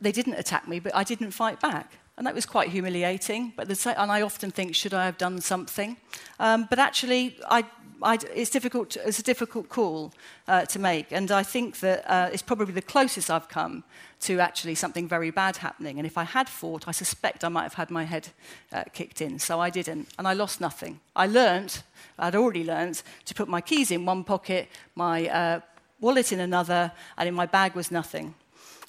[0.00, 1.98] they didn't attack me, but I didn't fight back.
[2.18, 3.52] And that was quite humiliating.
[3.56, 5.98] But the, and I often think, should I have done something?
[6.40, 7.64] Um, but actually, I,
[8.02, 10.14] I, it's, difficult it's a difficult call
[10.48, 11.12] uh, to make.
[11.12, 13.84] And I think that uh, it's probably the closest I've come
[14.20, 15.98] to actually something very bad happening.
[15.98, 18.28] And if I had fought, I suspect I might have had my head
[18.72, 19.38] uh, kicked in.
[19.38, 20.08] So I didn't.
[20.18, 21.00] And I lost nothing.
[21.14, 21.82] I learnt,
[22.18, 25.60] I'd already learnt, to put my keys in one pocket, my uh,
[26.00, 28.34] wallet in another, and in my bag was nothing.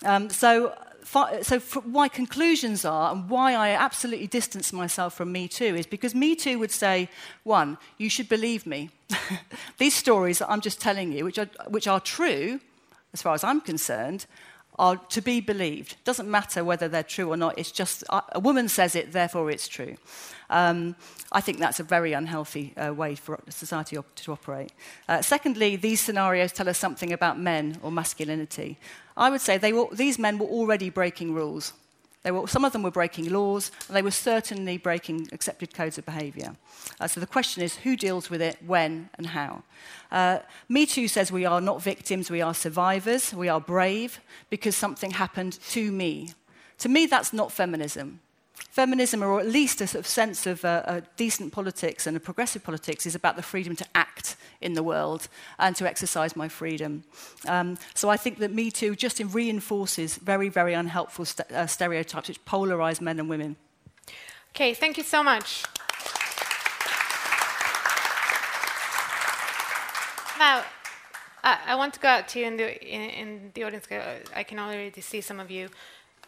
[0.06, 0.74] Um, so
[1.42, 6.14] so my conclusions are, and why I absolutely distance myself from Me Too, is because
[6.14, 7.10] Me Too would say,
[7.44, 8.90] one, you should believe me.
[9.78, 12.60] These stories that I'm just telling you, which are, which are true,
[13.14, 14.26] as far as I'm concerned,
[14.78, 15.96] are to be believed.
[16.04, 19.68] Doesn't matter whether they're true or not, it's just a woman says it, therefore it's
[19.68, 19.96] true.
[20.50, 20.96] Um,
[21.32, 24.72] I think that's a very unhealthy uh, way for society op- to operate.
[25.08, 28.78] Uh, secondly, these scenarios tell us something about men or masculinity.
[29.18, 31.74] I would say were, these men were already breaking rules.
[32.24, 36.06] Were, some of them were breaking laws, and they were certainly breaking accepted codes of
[36.06, 36.56] behaviour.
[37.00, 39.64] Uh, so the question is who deals with it, when, and how?
[40.12, 44.76] Uh, Me Too says we are not victims, we are survivors, we are brave because
[44.76, 46.30] something happened to me.
[46.80, 48.20] To me, that's not feminism
[48.58, 52.20] feminism, or at least a sort of sense of uh, a decent politics and a
[52.20, 55.28] progressive politics, is about the freedom to act in the world
[55.60, 57.04] and to exercise my freedom.
[57.48, 62.28] Um, so I think that Me Too just reinforces very, very unhelpful st- uh, stereotypes
[62.28, 63.56] which polarize men and women.
[64.50, 65.64] Okay, thank you so much.
[70.40, 70.64] Now,
[71.44, 73.88] I, I want to go out to you in the, in, in the audience.
[74.36, 75.70] I can already see some of you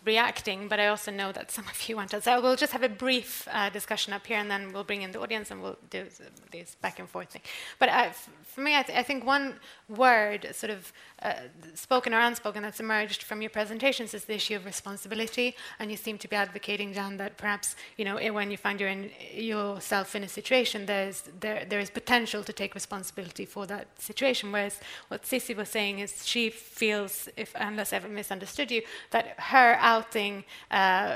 [0.06, 2.22] reacting, but I also know that some of you want to.
[2.22, 5.12] So we'll just have a brief uh, discussion up here, and then we'll bring in
[5.12, 6.06] the audience, and we'll do
[6.52, 7.42] this back and forth thing.
[7.78, 8.10] But uh,
[8.44, 9.56] for me, I, th- I, think one
[9.88, 11.34] word, sort of uh,
[11.76, 15.56] spoken or unspoken, that's emerged from your presentations is the issue of responsibility.
[15.80, 19.12] And you seem to be advocating, John, that perhaps you know when you find in,
[19.34, 24.52] yourself in a situation, there's there there is potential to take responsibility for that situation.
[24.52, 28.82] Whereas what Cissi was saying is she feels, if unless I ever misunderstood you,
[29.12, 31.16] that her outing uh,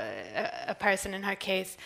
[0.74, 1.76] a person in her case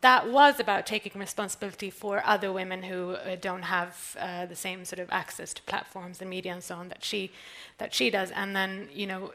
[0.00, 4.84] that was about taking responsibility for other women who uh, don't have uh, the same
[4.84, 7.30] sort of access to platforms and media and so on that she
[7.78, 8.30] that she does.
[8.30, 9.32] And then you know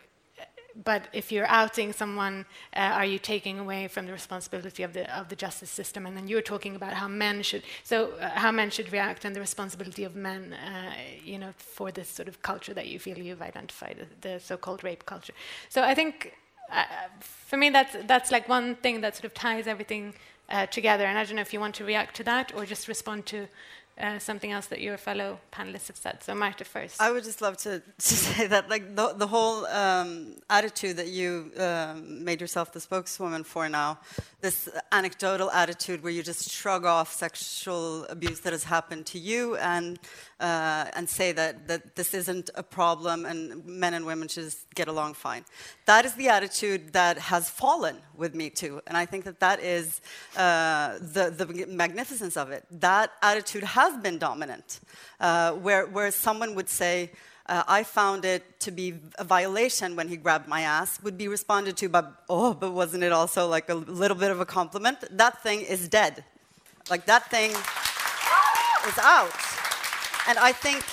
[0.86, 2.46] but if you're outing someone
[2.76, 6.06] uh, are you taking away from the responsibility of the of the justice system?
[6.06, 9.36] And then you're talking about how men should so uh, how men should react and
[9.36, 10.94] the responsibility of men uh,
[11.24, 14.84] you know for this sort of culture that you feel you've identified the, the so-called
[14.84, 15.36] rape culture.
[15.70, 16.14] So i think
[17.20, 20.14] for me that's that's like one thing that sort of ties everything
[20.50, 21.06] uh, together.
[21.06, 23.48] And I don't know if you want to react to that or just respond to
[24.00, 26.24] uh, something else that your fellow panelists have said.
[26.24, 27.02] So, Marta first.
[27.02, 31.08] I would just love to, to say that, like the, the whole um, attitude that
[31.08, 34.00] you um, made yourself the spokeswoman for now,
[34.40, 39.58] this anecdotal attitude where you just shrug off sexual abuse that has happened to you
[39.58, 40.00] and
[40.40, 44.88] uh, and say that that this isn't a problem and men and women should get
[44.88, 45.44] along fine.
[45.86, 49.60] That is the attitude that has fallen with Me Too, and I think that that
[49.60, 50.02] is
[50.38, 52.66] uh, the the magnificence of it.
[52.72, 54.80] That attitude has been dominant,
[55.20, 57.12] uh, where where someone would say
[57.50, 61.28] uh, I found it to be a violation when he grabbed my ass, would be
[61.28, 65.00] responded to by, oh, but wasn't it also like a little bit of a compliment?
[65.10, 66.24] That thing is dead.
[66.92, 69.49] Like that thing is out.
[70.30, 70.84] And I think.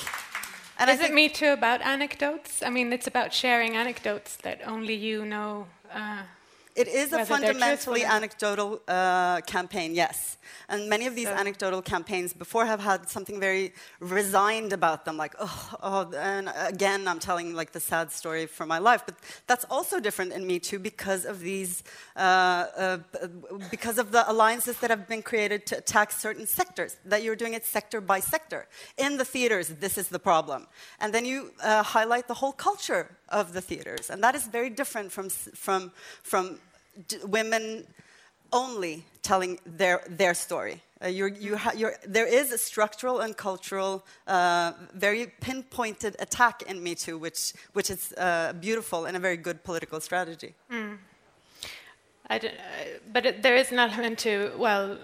[0.78, 2.62] And is I think, it Me Too about anecdotes?
[2.62, 5.66] I mean, it's about sharing anecdotes that only you know.
[5.92, 6.22] Uh,
[6.76, 10.36] it is a fundamentally anecdotal uh, campaign, yes.
[10.68, 15.16] And many of these So- anecdotal campaigns before have had something very resigned about them,
[15.16, 19.02] like, oh, oh, and again, I'm telling like the sad story from my life.
[19.06, 21.82] But that's also different in Me Too because of these,
[22.16, 22.98] uh, uh,
[23.70, 26.96] because of the alliances that have been created to attack certain sectors.
[27.04, 28.66] That you're doing it sector by sector.
[28.96, 30.66] In the theaters, this is the problem,
[31.00, 34.70] and then you uh, highlight the whole culture of the theaters, and that is very
[34.70, 36.58] different from from from
[37.24, 37.86] women
[38.52, 40.82] only telling their, their story.
[41.04, 46.82] Uh, you're, you you're, there is a structural and cultural, uh, very pinpointed attack in
[46.82, 50.54] Me Too, which, which is uh, beautiful and a very good political strategy.
[52.38, 52.48] Don't, uh,
[53.12, 54.98] but it, there is an element to, well,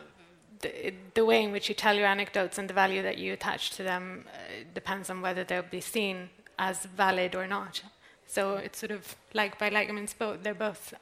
[0.61, 3.70] the, the way in which you tell your anecdotes and the value that you attach
[3.72, 7.83] to them uh, depends on whether they'll be seen as valid or not.
[8.26, 10.94] So it's sort of like by like, I mean, it's both, they're both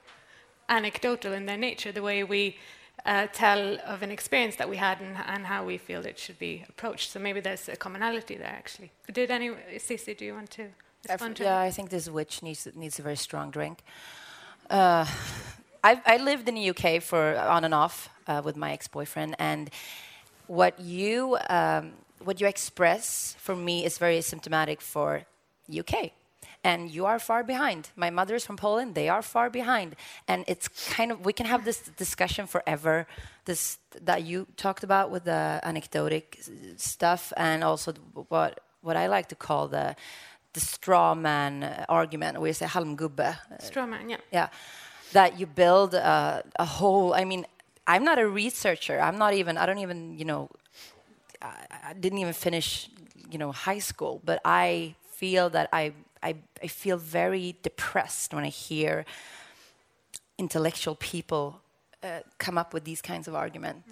[0.71, 2.57] anecdotal in their nature, the way we
[3.05, 6.39] uh, tell of an experience that we had and, and how we feel it should
[6.39, 7.11] be approached.
[7.11, 8.91] So maybe there's a commonality there, actually.
[9.13, 10.69] Did any, Cissi, do you want to
[11.09, 11.63] respond to yeah, that?
[11.63, 13.83] I think this witch needs needs a very strong drink.
[14.69, 15.07] Uh,
[15.83, 19.71] I, I lived in the UK for on and off uh, with my ex-boyfriend, and
[20.47, 25.23] what you um, what you express for me is very symptomatic for
[25.79, 26.13] UK.
[26.63, 27.91] And you are far behind.
[27.97, 28.95] My mother is from Poland.
[28.95, 29.97] They are far behind,
[30.29, 33.07] and it's kind of we can have this discussion forever.
[33.47, 36.39] This that you talked about with the anecdotic
[36.77, 37.95] stuff, and also
[38.29, 39.97] what what I like to call the
[40.53, 43.37] the straw man argument, you say halmgubbe.
[43.61, 44.17] Straw man, yeah.
[44.33, 44.49] Yeah,
[45.13, 47.15] that you build a, a whole.
[47.15, 47.47] I mean,
[47.87, 49.01] I'm not a researcher.
[49.01, 49.57] I'm not even.
[49.57, 50.19] I don't even.
[50.19, 50.51] You know,
[51.41, 51.55] I,
[51.91, 52.91] I didn't even finish.
[53.31, 54.21] You know, high school.
[54.25, 55.93] But I feel that I
[56.23, 59.05] I, I feel very depressed when I hear
[60.39, 61.61] intellectual people
[62.03, 63.89] uh, come up with these kinds of arguments.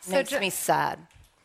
[0.00, 0.98] So Makes ju- me sad.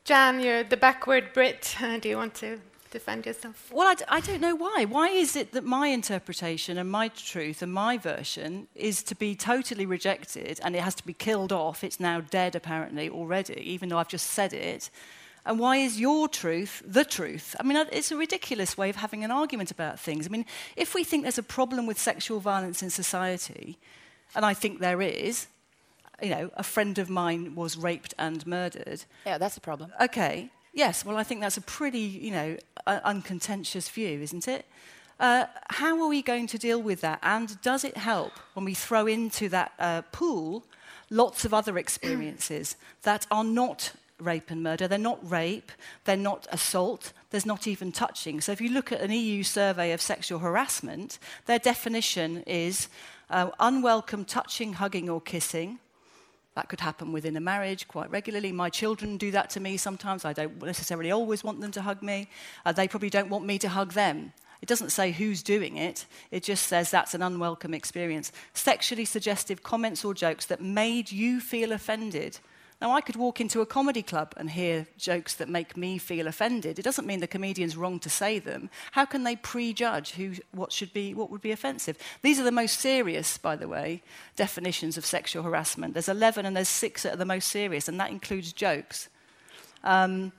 [0.04, 1.76] Jan, you're the backward Brit.
[1.82, 2.60] Uh, do you want to
[2.92, 3.72] defend yourself?
[3.74, 4.86] Well, I, d- I don't know why.
[4.88, 9.36] Why is it that my interpretation and my truth and my version is to be
[9.36, 11.84] totally rejected and it has to be killed off?
[11.84, 14.90] It's now dead, apparently, already, even though I've just said it.
[15.46, 17.56] And why is your truth the truth?
[17.60, 20.26] I mean, it's a ridiculous way of having an argument about things.
[20.26, 23.78] I mean, if we think there's a problem with sexual violence in society,
[24.36, 25.48] and I think there is,
[26.22, 29.04] you know, a friend of mine was raped and murdered.
[29.26, 29.92] Yeah, that's a problem.
[30.00, 30.50] Okay.
[30.74, 31.06] Yes.
[31.06, 34.66] Well, I think that's a pretty, you know, uh, uncontentious view, isn't it?
[35.20, 37.20] Uh, how are we going to deal with that?
[37.22, 40.64] And does it help when we throw into that uh, pool
[41.10, 44.88] lots of other experiences that are not rape and murder?
[44.88, 45.72] They're not rape,
[46.06, 48.42] they're not assault, there's not even touching.
[48.42, 52.88] So if you look at an EU survey of sexual harassment, their definition is
[53.30, 55.80] uh, unwelcome touching, hugging, or kissing.
[56.56, 58.52] That could happen within a marriage quite regularly.
[58.52, 60.24] My children do that to me sometimes.
[60.24, 62.30] I don't necessarily always want them to hug me.
[62.66, 64.34] Uh, they probably don't want me to hug them.
[64.62, 68.32] It doesn't say who's doing it, it just says that's an unwelcome experience.
[68.54, 72.40] Sexually suggestive comments or jokes that made you feel offended.
[72.82, 76.28] Now, I could walk into a comedy club and hear jokes that make me feel
[76.28, 76.78] offended.
[76.78, 78.70] It doesn't mean the comedian's wrong to say them.
[78.92, 81.98] How can they prejudge who, what, should be, what would be offensive?
[82.22, 84.04] These are the most serious, by the way,
[84.36, 85.94] definitions of sexual harassment.
[85.94, 89.08] There's 11 and there's six that are the most serious, and that includes jokes.
[89.84, 90.32] Um,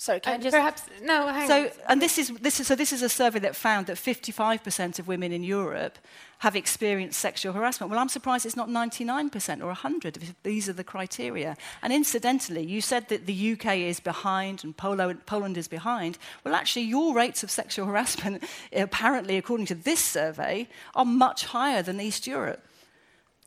[0.00, 1.26] Sorry, can I just perhaps no.
[1.26, 1.70] Hang so, on.
[1.88, 5.06] and this is, this is, so this is a survey that found that 55% of
[5.06, 5.98] women in Europe
[6.38, 7.90] have experienced sexual harassment.
[7.90, 11.54] Well, I'm surprised it's not 99% or 100 if these are the criteria.
[11.82, 16.16] And incidentally, you said that the UK is behind and Polo, Poland is behind.
[16.44, 21.82] Well, actually, your rates of sexual harassment, apparently, according to this survey, are much higher
[21.82, 22.64] than East Europe.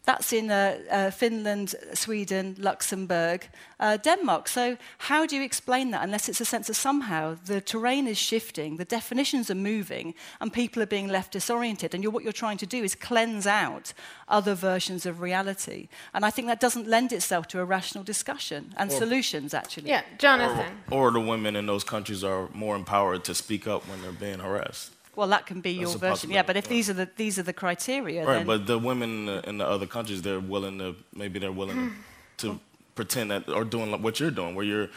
[0.06, 3.48] That's in uh, uh, Finland, Sweden, Luxembourg,
[3.80, 4.50] uh, Denmark.
[4.50, 8.18] So, how do you explain that unless it's a sense of somehow the terrain is
[8.18, 11.94] shifting, the definitions are moving, and people are being left disoriented?
[11.94, 13.94] And you're, what you're trying to do is cleanse out
[14.28, 15.88] other versions of reality.
[16.14, 19.90] And I think that doesn't lend itself to a rational discussion and or, solutions, actually.
[19.90, 20.82] Yeah, Jonathan.
[20.92, 24.12] Or, or the women in those countries are more empowered to speak up when they're
[24.12, 24.93] being harassed.
[25.16, 26.44] Well, that can be That's your version, yeah.
[26.44, 28.46] But if these are the these are the criteria, right?
[28.46, 31.94] But the women in the, other countries, they're willing to maybe they're willing
[32.38, 32.60] to
[32.96, 34.90] pretend that or doing what you're doing, where you're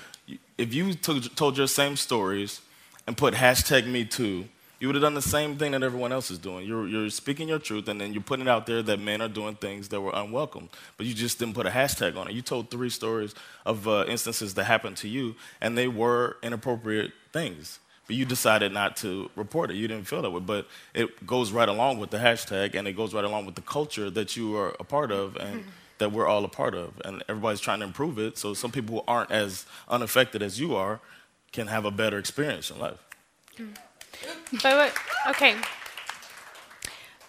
[0.59, 2.63] if you took, told your same stories
[3.07, 4.49] and put hashtag Me Too,
[4.81, 6.67] you would have done the same thing that everyone else is doing.
[6.67, 9.29] You're you're speaking your truth, and then you're putting it out there that men are
[9.29, 12.33] doing things that were unwelcome, but you just didn't put a hashtag on it.
[12.33, 13.35] You told three stories
[13.67, 18.73] of uh, instances that happened to you, and they were inappropriate things but you decided
[18.73, 19.77] not to report it.
[19.77, 20.41] You didn't feel that way.
[20.41, 23.63] But it goes right along with the hashtag and it goes right along with the
[23.63, 25.71] culture that you are a part of and mm-hmm.
[25.99, 27.01] that we're all a part of.
[27.05, 28.39] And everybody's trying to improve it.
[28.39, 31.01] So some people who aren't as unaffected as you are
[31.53, 33.03] can have a better experience in life.
[33.59, 33.77] Mm.
[34.63, 34.95] But,
[35.29, 35.57] okay.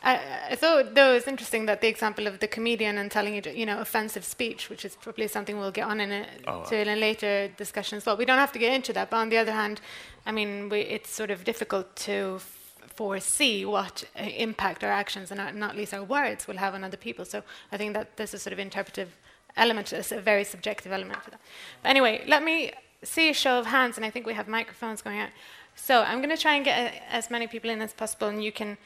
[0.04, 0.20] I,
[0.52, 3.42] I, thought, though, it was interesting that the example of the comedian and telling you,
[3.52, 6.78] you know, offensive speech, which is probably something we'll get on in a, oh, to
[6.78, 8.16] in a later discussion as well.
[8.16, 9.82] We don't have to get into that, but on the other hand,
[10.26, 15.32] I mean, we, it's sort of difficult to f- foresee what uh, impact our actions
[15.32, 17.26] and our, not least our words will have on other people.
[17.26, 19.18] So I think that there's a sort of interpretive
[19.56, 21.42] element, a very subjective element to that.
[21.82, 22.72] But anyway, let me
[23.04, 25.30] see a show of hands, and I think we have microphones going out.
[25.76, 28.28] So I'm going to try and get a, uh, as many people in as possible,
[28.28, 28.78] and you can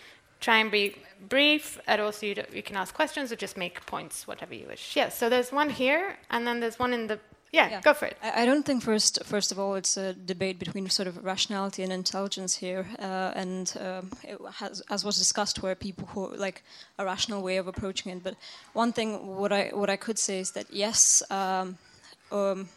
[0.42, 0.96] try and be
[1.30, 4.96] brief, and also you, you, can ask questions or just make points, whatever you wish.
[4.96, 7.20] Yes, yeah, so there's one here, and then there's one in the.
[7.54, 7.82] Yeah, yeah.
[7.82, 8.18] go for it.
[8.24, 11.84] I, I, don't think first, first of all, it's a debate between sort of rationality
[11.84, 14.12] and intelligence here, uh, and um,
[14.54, 16.64] has, as was discussed, where people who like
[16.98, 18.24] a rational way of approaching it.
[18.24, 18.36] But
[18.74, 21.24] one thing, what I what I could say is that yes.
[21.30, 21.78] Um,
[22.32, 22.70] um,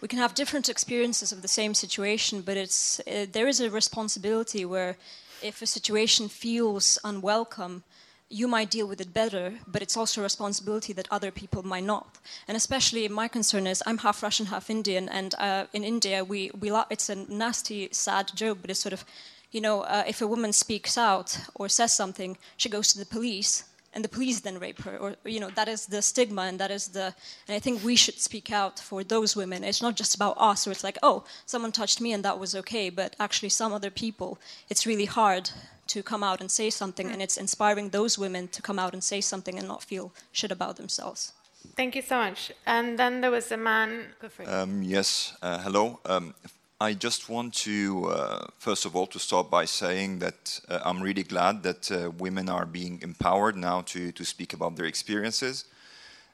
[0.00, 3.68] we can have different experiences of the same situation, but it's uh, there is a
[3.68, 4.96] responsibility where
[5.42, 7.82] if a situation feels unwelcome,
[8.30, 11.84] you might deal with it better, but it's also a responsibility that other people might
[11.84, 12.18] not.
[12.46, 16.50] And especially my concern is I'm half Russian, half Indian, and uh, in India we,
[16.58, 19.04] we it's a nasty, sad joke, but it's sort of,
[19.50, 23.06] you know, uh, if a woman speaks out or says something, she goes to the
[23.06, 23.64] police,
[23.94, 26.70] and the police then rape her or you know that is the stigma and that
[26.70, 27.14] is the
[27.46, 29.64] and i think we should speak out for those women.
[29.64, 32.54] It's not just about us or it's like oh someone touched me and that was
[32.54, 35.50] okay but actually some other people it's really hard
[35.88, 39.02] to come out and say something and it's inspiring those women to come out and
[39.02, 41.32] say something and not feel shit about themselves.
[41.76, 42.52] Thank you so much.
[42.66, 44.06] And then there was a man.
[44.46, 45.98] Um, yes uh, hello.
[46.04, 46.34] Um,
[46.80, 51.02] I just want to, uh, first of all, to start by saying that uh, I'm
[51.02, 55.64] really glad that uh, women are being empowered now to, to speak about their experiences.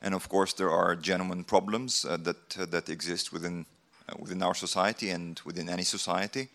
[0.02, 3.64] And of course, there are genuine problems uh, that, uh, that exist within,
[4.06, 6.48] uh, within our society and within any society.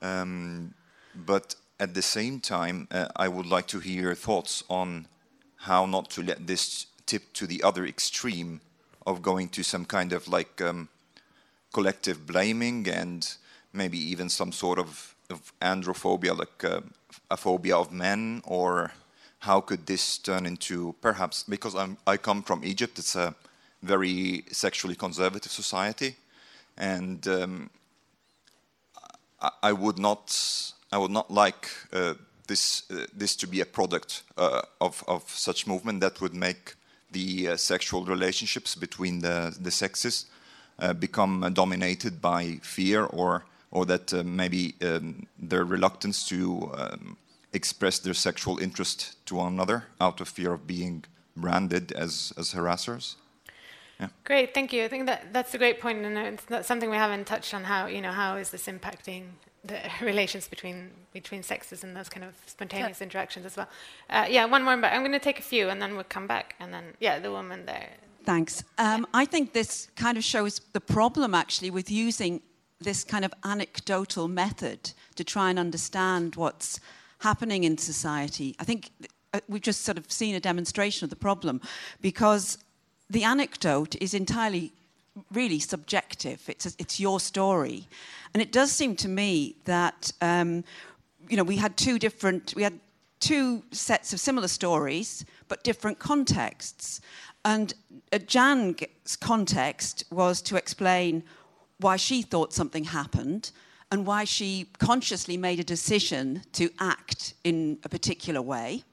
[0.00, 0.74] Um,
[1.16, 2.86] but at the same time,
[3.16, 5.08] I would like to hear thoughts on
[5.56, 8.60] how not to let this tip to the other extreme
[9.04, 10.88] of going to some kind of like um,
[11.74, 13.36] collective blaming and
[13.72, 16.80] maybe even some sort of, of androphobia, like uh,
[17.30, 18.92] a phobia of men, or
[19.40, 23.34] how could this turn into perhaps because I'm, I come from Egypt, it's a
[23.82, 26.16] very sexually conservative society,
[26.78, 27.70] and um,
[29.40, 30.26] I, I, would not
[30.92, 32.14] I would not like uh,
[32.46, 36.74] this uh, this to be a product uh, of of such movement that would make
[37.10, 40.26] the uh, sexual relationships between the the sexes
[40.94, 47.16] become uh, dominated by fear or or that uh, maybe um, their reluctance to um,
[47.52, 51.04] express their sexual interest to one another out of fear of being
[51.36, 53.16] branded as as harassers.
[54.00, 54.08] Yeah.
[54.24, 54.84] Great, thank you.
[54.84, 57.64] I think that that's a great point, and it's something we haven't touched on.
[57.64, 59.24] How you know how is this impacting
[59.64, 63.04] the relations between between sexes and those kind of spontaneous yeah.
[63.04, 63.68] interactions as well?
[64.10, 66.26] Uh, yeah, one more, but I'm going to take a few, and then we'll come
[66.26, 67.90] back, and then yeah, the woman there.
[68.24, 68.64] Thanks.
[68.78, 72.40] Um, I think this kind of shows the problem actually with using
[72.80, 76.80] this kind of anecdotal method to try and understand what's
[77.18, 78.56] happening in society.
[78.58, 78.90] I think
[79.32, 81.60] uh, we've just sort of seen a demonstration of the problem
[82.00, 82.58] because
[83.10, 84.72] the anecdote is entirely
[85.32, 86.42] really subjective.
[86.48, 87.86] It's, a, it's your story.
[88.32, 90.64] And it does seem to me that, um,
[91.28, 92.78] you know, we had two different, we had
[93.20, 97.00] two sets of similar stories, but different contexts.
[97.44, 97.74] And
[98.12, 101.22] uh, Jan's context was to explain
[101.78, 103.50] why she thought something happened
[103.90, 108.84] and why she consciously made a decision to act in a particular way.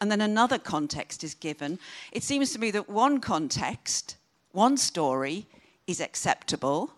[0.00, 1.78] and then another context is given,
[2.10, 4.16] it seems to me that one context,
[4.52, 5.46] one story,
[5.86, 6.90] is acceptable,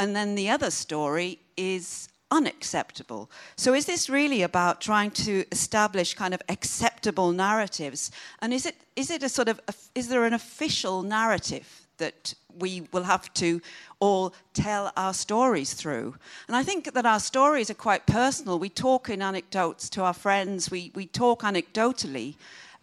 [0.00, 3.30] and then the other story is unacceptable.
[3.56, 8.10] So, is this really about trying to establish kind of acceptable narratives?
[8.40, 9.60] And is it, is it a sort of,
[9.94, 13.60] is there an official narrative that we will have to
[14.00, 16.16] all tell our stories through?
[16.48, 18.58] And I think that our stories are quite personal.
[18.58, 22.34] We talk in anecdotes to our friends, we, we talk anecdotally.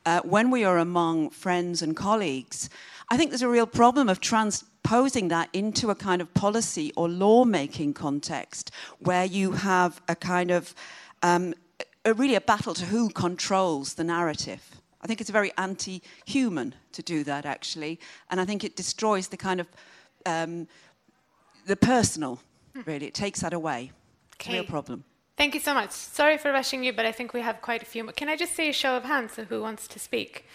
[0.03, 2.69] Uh, when we are among friends and colleagues,
[3.11, 6.91] I think there's a real problem of trans posing that into a kind of policy
[6.95, 10.73] or lawmaking context where you have a kind of
[11.23, 11.53] um,
[12.05, 14.81] a, really a battle to who controls the narrative.
[15.01, 17.99] I think it's very anti human to do that, actually.
[18.29, 19.67] And I think it destroys the kind of
[20.25, 20.67] um,
[21.65, 22.39] the personal,
[22.85, 23.07] really.
[23.07, 23.91] It takes that away.
[24.39, 25.03] It's a real problem.
[25.37, 25.91] Thank you so much.
[25.91, 28.13] Sorry for rushing you, but I think we have quite a few more.
[28.13, 30.45] Can I just see a show of hands of who wants to speak?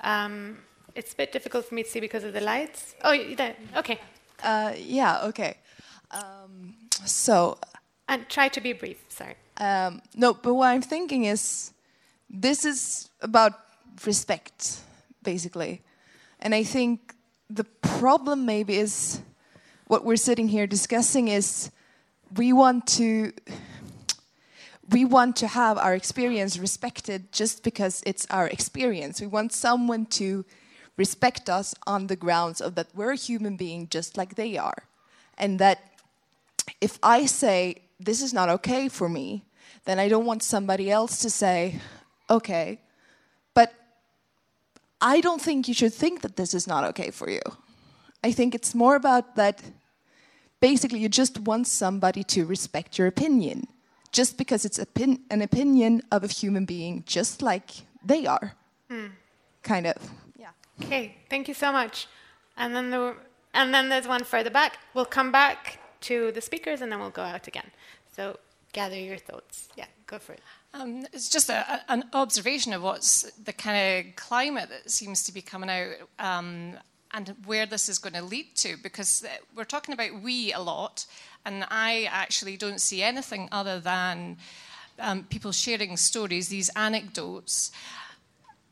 [0.00, 0.58] Um,
[0.94, 2.94] it's a bit difficult for me to see because of the lights.
[3.02, 3.56] Oh, there.
[3.76, 4.00] Okay.
[4.42, 5.24] Uh, yeah.
[5.24, 5.56] Okay.
[6.10, 6.74] Um,
[7.04, 7.58] so.
[8.08, 8.98] And try to be brief.
[9.08, 9.34] Sorry.
[9.56, 11.72] Um, no, but what I'm thinking is,
[12.28, 13.52] this is about
[14.04, 14.80] respect,
[15.22, 15.82] basically,
[16.40, 17.14] and I think
[17.48, 19.20] the problem maybe is
[19.86, 21.70] what we're sitting here discussing is
[22.36, 23.32] we want to
[24.90, 29.20] we want to have our experience respected just because it's our experience.
[29.20, 30.44] We want someone to
[30.96, 34.84] respect us on the grounds of that we're a human being just like they are.
[35.36, 35.78] And that
[36.80, 39.44] if I say, this is not okay for me,
[39.84, 41.80] then I don't want somebody else to say,
[42.28, 42.80] okay,
[43.54, 43.72] but
[45.00, 47.42] I don't think you should think that this is not okay for you.
[48.22, 49.62] I think it's more about that
[50.60, 53.66] basically you just want somebody to respect your opinion
[54.12, 57.70] just because it's an opinion of a human being just like
[58.02, 58.54] they are.
[58.88, 59.08] Hmm.
[59.62, 59.96] Kind of.
[60.82, 62.06] Okay, thank you so much.
[62.56, 63.14] And then the,
[63.52, 64.78] and then there's one further back.
[64.94, 67.70] We'll come back to the speakers and then we'll go out again.
[68.14, 68.38] So
[68.72, 69.68] gather your thoughts.
[69.76, 70.40] Yeah, go for it.
[70.74, 75.32] Um, it's just a, an observation of what's the kind of climate that seems to
[75.32, 76.74] be coming out um,
[77.12, 78.76] and where this is going to lead to.
[78.82, 81.06] Because we're talking about we a lot,
[81.44, 84.36] and I actually don't see anything other than
[84.98, 87.70] um, people sharing stories, these anecdotes.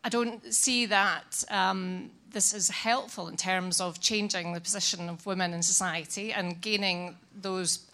[0.05, 5.27] I don't see that um, this is helpful in terms of changing the position of
[5.27, 7.87] women in society and gaining those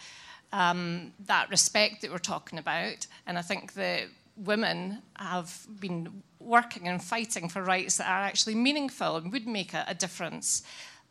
[0.53, 3.07] um, that respect that we're talking about.
[3.27, 4.05] And I think that
[4.37, 9.75] women have been working and fighting for rights that are actually meaningful and would make
[9.75, 10.63] a, a difference.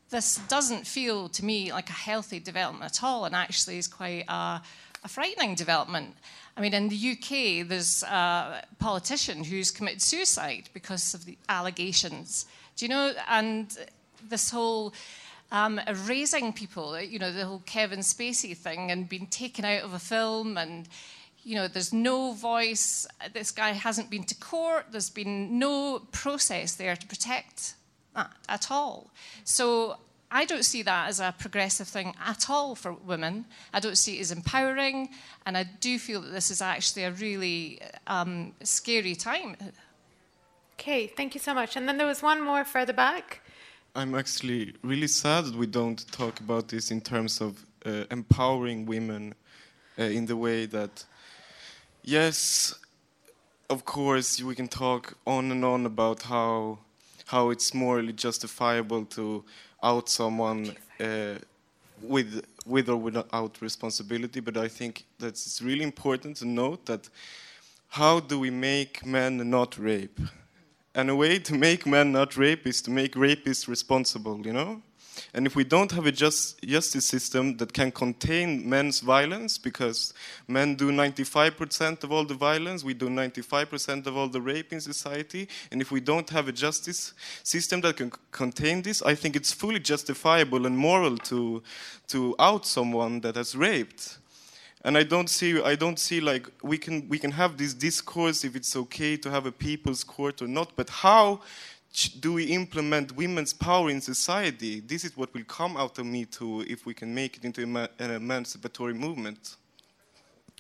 [0.10, 4.24] This doesn't feel to me like a healthy development at all, and actually is quite
[4.28, 4.62] a,
[5.04, 6.16] a frightening development.
[6.58, 12.48] I mean, in the UK, there's a politician who's committed suicide because of the allegations.
[12.76, 13.14] Do you know?
[13.30, 13.78] And
[14.28, 14.96] this whole
[15.52, 19.94] um, erasing people, you know, the whole Kevin Spacey thing and being taken out of
[19.94, 20.90] a film and
[21.44, 23.08] you know, there's no voice.
[23.32, 24.88] This guy hasn't been to court.
[24.92, 27.76] There's been no process there to protect
[28.16, 29.12] that at all.
[29.46, 29.96] So
[30.30, 33.46] I don't see that as a progressive thing at all for women.
[33.74, 35.10] I don't see it as empowering,
[35.46, 39.56] and I do feel that this is actually a really um, scary time.
[40.74, 41.78] Okay, thank you so much.
[41.78, 43.42] And then there was one more further back.
[43.96, 48.86] I'm actually really sad that we don't talk about this in terms of uh, empowering
[48.86, 49.34] women
[49.98, 51.06] uh, in the way that,
[52.04, 52.76] yes,
[53.70, 56.80] of course, we can talk on and on about how
[57.28, 59.44] how it's morally justifiable to
[59.82, 61.36] out someone uh,
[62.02, 64.40] with with or without responsibility.
[64.40, 67.10] But I think that it's really important to note that
[67.90, 70.20] how do we make men not rape?
[70.94, 74.46] And a way to make men not rape is to make rapists responsible.
[74.46, 74.82] You know.
[75.34, 80.14] And if we don't have a just, justice system that can contain men's violence, because
[80.48, 84.82] men do 95% of all the violence, we do 95% of all the rape in
[84.82, 87.14] society, and if we don't have a justice
[87.44, 91.64] system that can contain this, I think it's fully justifiable and moral to,
[92.08, 94.18] to out someone that has raped.
[94.84, 98.46] And I don't see I don't see like we can we can have this discourse
[98.46, 101.42] if it's okay to have a people's court or not, but how
[102.20, 104.82] do we implement women's power in society?
[104.82, 107.64] This is what will come out of Me Too if we can make it into
[107.64, 109.56] an emancipatory movement.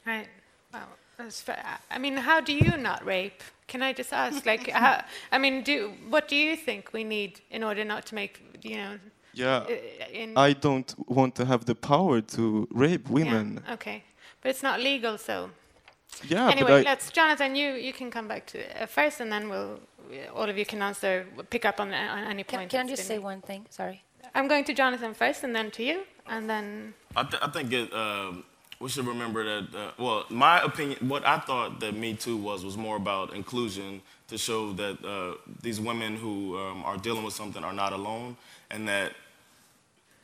[0.05, 0.27] Right.
[0.73, 1.79] Well, that's fair.
[1.91, 3.43] I mean, how do you not rape?
[3.67, 4.45] Can I just ask?
[4.45, 8.15] Like, how, I mean, do what do you think we need in order not to
[8.15, 8.99] make you know?
[9.33, 9.65] Yeah.
[10.35, 13.61] I don't want to have the power to rape women.
[13.65, 14.03] Yeah, okay,
[14.41, 15.51] but it's not legal, so.
[16.27, 17.55] Yeah, anyway, but let's Jonathan.
[17.55, 19.79] You you can come back to uh, first, and then we'll
[20.35, 22.71] all of you can answer, pick up on, on any Can, point.
[22.71, 23.23] can I just say made.
[23.23, 23.65] one thing?
[23.69, 24.03] Sorry.
[24.33, 27.71] I'm going to Jonathan first, and then to you, and then I, th- I think
[27.73, 28.43] it, um,
[28.79, 29.75] we should remember that.
[29.75, 34.01] Uh, well, my opinion, what I thought that Me Too was was more about inclusion
[34.27, 38.37] to show that uh, these women who um, are dealing with something are not alone,
[38.69, 39.13] and that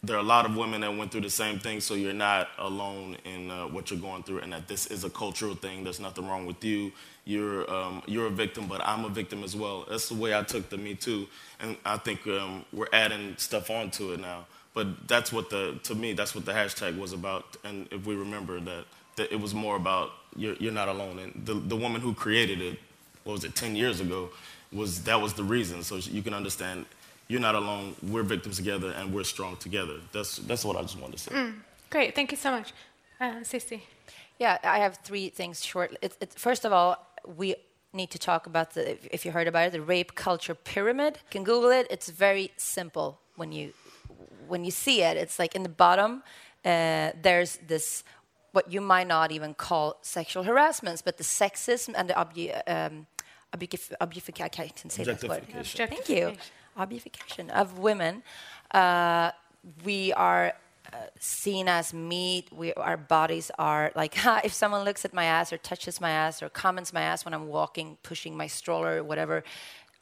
[0.03, 1.79] there are a lot of women that went through the same thing.
[1.79, 5.09] So you're not alone in uh, what you're going through, and that this is a
[5.09, 5.83] cultural thing.
[5.85, 6.91] There's nothing wrong with you.
[7.25, 9.85] You're um, you're a victim, but I'm a victim as well.
[9.89, 11.27] That's the way I took the Me Too,
[11.61, 14.45] and I think um, we're adding stuff onto it now.
[14.73, 17.55] But that's what the to me that's what the hashtag was about.
[17.63, 18.85] And if we remember that,
[19.15, 21.19] that it was more about you're, you're not alone.
[21.19, 22.77] And the the woman who created it,
[23.23, 24.31] what was it, ten years ago,
[24.73, 25.81] was that was the reason.
[25.81, 26.87] So you can understand.
[27.27, 27.95] You're not alone.
[28.03, 29.95] We're victims together, and we're strong together.
[30.11, 31.31] That's that's what I just wanted to say.
[31.31, 31.53] mm,
[31.89, 32.13] great.
[32.15, 32.73] Thank you so much,
[33.19, 33.81] uh, Cissi.
[34.39, 35.95] Yeah, I have three things short.
[36.01, 36.97] It, it, first of all,
[37.37, 37.55] we
[37.93, 41.13] need to talk about the, if- if you heard about it, the rape culture pyramid.
[41.15, 41.87] You can Google it.
[41.89, 43.73] It's very simple when you
[44.47, 45.15] when you see it.
[45.17, 46.23] It's like in the bottom,
[46.65, 48.03] uh, there's this
[48.51, 53.07] what you might not even call sexual harassments, but the sexism and the obje- um,
[53.55, 54.65] objectif- objectification.
[54.65, 55.43] I can say that word.
[55.49, 55.87] Objectification.
[55.87, 56.35] Thank you.
[56.75, 58.23] Objectification of women.
[58.71, 59.31] Uh,
[59.85, 60.53] we are
[60.91, 62.49] uh, seen as meat.
[62.51, 66.11] We, our bodies are like, ha, if someone looks at my ass or touches my
[66.11, 69.43] ass or comments my ass when I'm walking, pushing my stroller or whatever,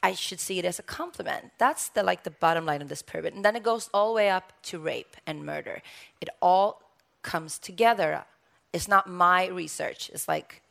[0.02, 1.52] I should see it as a compliment.
[1.58, 3.34] That's the like the bottom line of this pyramid.
[3.34, 5.80] And then it goes all the way up to rape and murder.
[6.20, 6.82] It all
[7.22, 8.24] comes together.
[8.72, 10.10] It's not my research.
[10.12, 10.62] It's like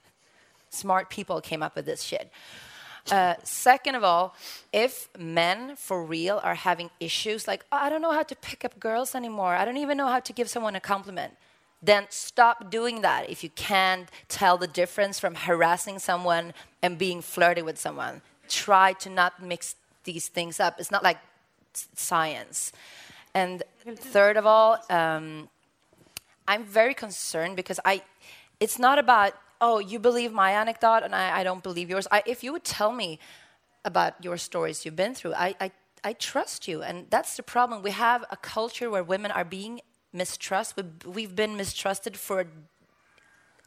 [0.69, 2.29] smart people came up with this shit.
[3.09, 4.35] Uh, second of all,
[4.71, 8.63] if men for real are having issues like, oh, I don't know how to pick
[8.63, 11.33] up girls anymore, I don't even know how to give someone a compliment,
[11.81, 17.21] then stop doing that if you can't tell the difference from harassing someone and being
[17.21, 18.21] flirty with someone.
[18.47, 20.79] Try to not mix these things up.
[20.79, 21.17] It's not like
[21.95, 22.71] science.
[23.33, 23.63] And
[23.95, 25.49] third of all, um,
[26.47, 28.03] I'm very concerned because I,
[28.59, 32.07] it's not about, oh, you believe my anecdote and I, I don't believe yours.
[32.11, 33.19] I, if you would tell me
[33.85, 35.71] about your stories you've been through, I, I,
[36.03, 36.81] I trust you.
[36.81, 37.83] And that's the problem.
[37.83, 39.81] We have a culture where women are being
[40.11, 41.03] mistrusted.
[41.05, 42.47] We've, we've been mistrusted for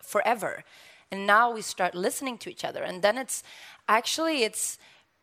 [0.02, 0.64] forever.
[1.10, 2.82] And now we start listening to each other.
[2.82, 3.42] And then it's
[3.88, 4.78] actually, it's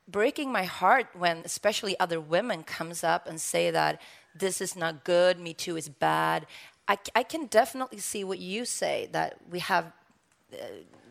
[0.07, 4.01] breaking my heart when especially other women comes up and say that
[4.33, 6.47] this is not good, Me Too is bad.
[6.87, 9.91] I, I can definitely see what you say, that we have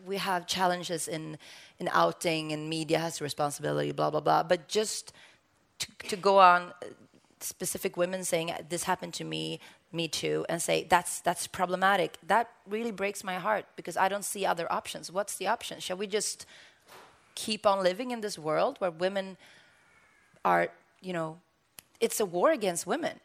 [0.05, 1.37] we have challenges in
[1.79, 4.43] in outing and media has responsibility, blah blah blah.
[4.43, 5.13] But just
[5.79, 6.87] to, to go on uh,
[7.39, 9.59] specific women saying this happened to me,
[9.91, 12.17] me too, and say that's that's problematic.
[12.27, 15.11] That really breaks my heart because I don't see other options.
[15.11, 15.79] What's the option?
[15.79, 16.45] Shall we just
[17.35, 19.37] keep on living in this world where women
[20.43, 20.69] are,
[21.01, 21.37] you know,
[21.99, 23.19] it's a war against women.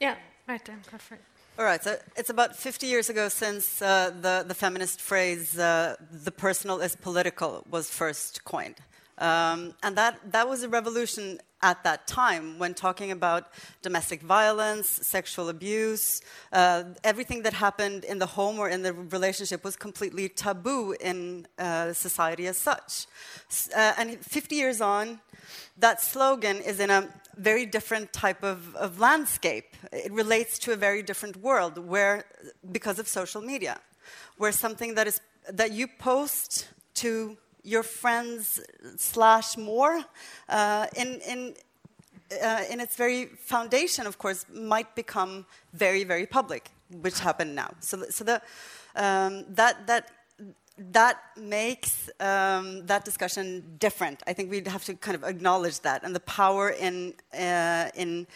[0.00, 0.16] Yeah,
[0.48, 1.20] right, it.
[1.62, 5.94] All right, so it's about 50 years ago since uh, the, the feminist phrase, uh,
[6.10, 8.80] the personal is political, was first coined.
[9.18, 13.48] Um, and that, that was a revolution at that time when talking about
[13.82, 16.20] domestic violence, sexual abuse,
[16.52, 21.46] uh, everything that happened in the home or in the relationship was completely taboo in
[21.58, 23.06] uh, society as such.
[23.76, 25.20] Uh, and 50 years on,
[25.78, 29.76] that slogan is in a very different type of, of landscape.
[29.92, 32.24] It relates to a very different world where,
[32.72, 33.80] because of social media,
[34.36, 38.60] where something that is that you post to your friends
[38.96, 40.04] slash more
[40.48, 41.54] uh, in in
[42.42, 46.70] uh, in its very foundation, of course, might become very very public,
[47.02, 47.70] which happened now.
[47.80, 48.42] So so the
[48.96, 50.10] um, that that
[50.78, 54.22] that makes um, that discussion different.
[54.26, 58.26] I think we'd have to kind of acknowledge that, and the power in uh, in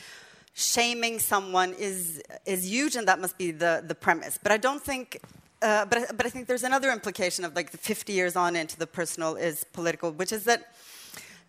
[0.55, 4.39] shaming someone is is huge, and that must be the the premise.
[4.43, 5.21] But I don't think.
[5.67, 8.55] Uh, but, I- but I think there's another implication of like the 50 years on
[8.55, 10.73] into the personal is political, which is that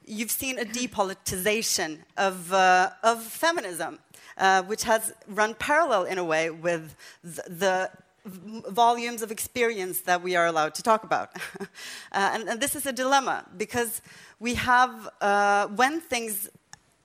[0.07, 3.99] you've seen a depoliticization of, uh, of feminism,
[4.39, 7.91] uh, which has run parallel in a way with the, the
[8.72, 11.30] volumes of experience that we are allowed to talk about.
[11.61, 11.65] uh,
[12.11, 14.01] and, and this is a dilemma because
[14.39, 16.49] we have, uh, when things,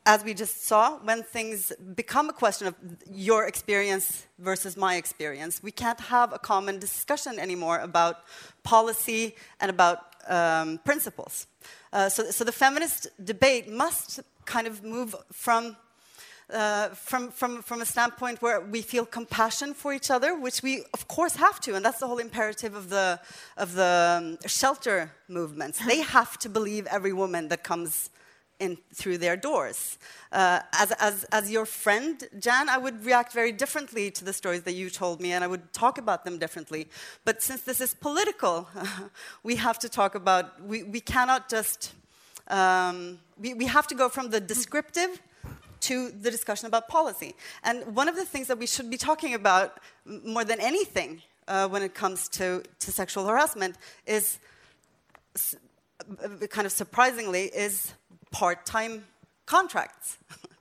[0.05, 2.75] as we just saw, when things become a question of
[3.11, 8.17] your experience versus my experience, we can't have a common discussion anymore about
[8.65, 9.99] policy and about
[10.29, 11.47] um, principles.
[11.93, 15.77] Uh, so, so the feminist debate must kind of move from
[16.53, 20.83] uh, from, from, from a standpoint where we feel compassion for each other, which we,
[20.93, 21.75] of course, have to.
[21.75, 23.19] And that's the whole imperative of the,
[23.57, 25.83] of the um, shelter movements.
[25.87, 28.11] they have to believe every woman that comes
[28.63, 29.99] in through their doors.
[30.31, 34.63] Uh, as, as, as your friend, Jan, I would react very differently to the stories
[34.63, 36.89] that you told me, and I would talk about them differently.
[37.25, 38.69] But since this is political,
[39.43, 41.93] we have to talk about, we, we cannot just,
[42.49, 45.21] um, we, we have to go from the descriptive
[45.81, 47.35] to the discussion about policy.
[47.65, 51.69] And one of the things that we should be talking about more than anything uh,
[51.69, 54.39] when it comes to, to sexual harassment is
[56.51, 57.93] kind of surprisingly is
[58.33, 59.05] part-time
[59.47, 60.19] contracts,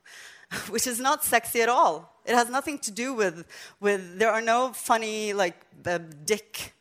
[0.68, 2.12] which is not sexy at all.
[2.24, 3.44] It has nothing to do with,
[3.80, 6.74] with there are no funny like uh, dick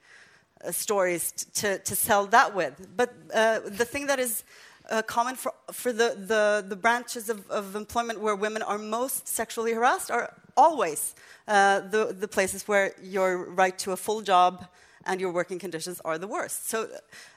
[0.63, 2.87] uh, stories to, to sell that with.
[2.95, 4.43] But uh, the thing that is
[4.89, 9.27] uh, common for, for the, the, the branches of, of, employment where women are most
[9.27, 11.15] sexually harassed are always
[11.47, 14.67] uh, the, the places where your right to a full job
[15.05, 16.69] and your working conditions are the worst.
[16.69, 16.89] So,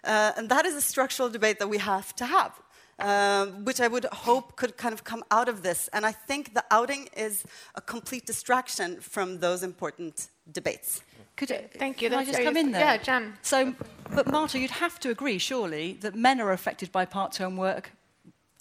[0.04, 2.52] uh, and that is a structural debate that we have to have.
[3.00, 5.88] Um, which I would hope could kind of come out of this.
[5.92, 7.42] And I think the outing is
[7.74, 11.02] a complete distraction from those important debates.
[11.36, 12.08] Could it, Thank you.
[12.10, 12.80] Can I just come in there?
[12.80, 13.34] Yeah, Jan.
[13.42, 13.74] So,
[14.14, 17.90] but Marta, you'd have to agree, surely, that men are affected by part-time work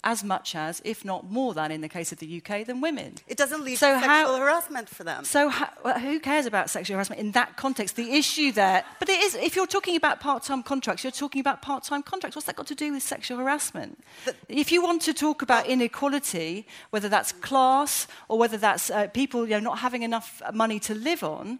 [0.04, 3.14] as much as, if not more than, in the case of the UK, than women.
[3.26, 5.24] It doesn't lead so to how, sexual harassment for them.
[5.24, 5.50] So
[5.84, 7.96] well, who cares about sexual harassment in that context?
[7.96, 11.62] The issue there, but it is, if you're talking about part-time contracts, you're talking about
[11.62, 12.36] part-time contracts.
[12.36, 14.04] What's that got to do with sexual harassment?
[14.24, 19.08] But, if you want to talk about inequality, whether that's class or whether that's uh,
[19.08, 21.58] people you know, not having enough money to live on,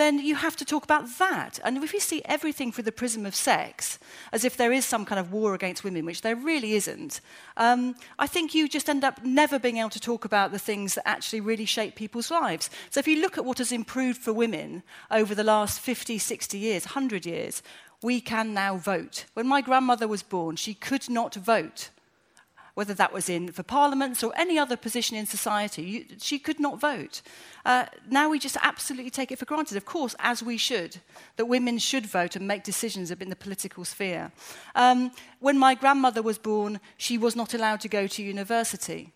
[0.00, 1.60] then you have to talk about that.
[1.62, 3.98] And if you see everything through the prism of sex,
[4.32, 7.20] as if there is some kind of war against women, which there really isn't,
[7.58, 10.94] um, I think you just end up never being able to talk about the things
[10.94, 12.70] that actually really shape people's lives.
[12.88, 16.56] So if you look at what has improved for women over the last 50, 60
[16.56, 17.62] years, 100 years,
[18.02, 19.26] we can now vote.
[19.34, 21.90] When my grandmother was born, she could not vote
[22.74, 26.60] whether that was in for parliaments or any other position in society, you, she could
[26.60, 27.22] not vote.
[27.64, 30.98] Uh, now we just absolutely take it for granted, of course, as we should,
[31.36, 34.32] that women should vote and make decisions in the political sphere.
[34.74, 35.10] Um,
[35.40, 39.12] when my grandmother was born, she was not allowed to go to university.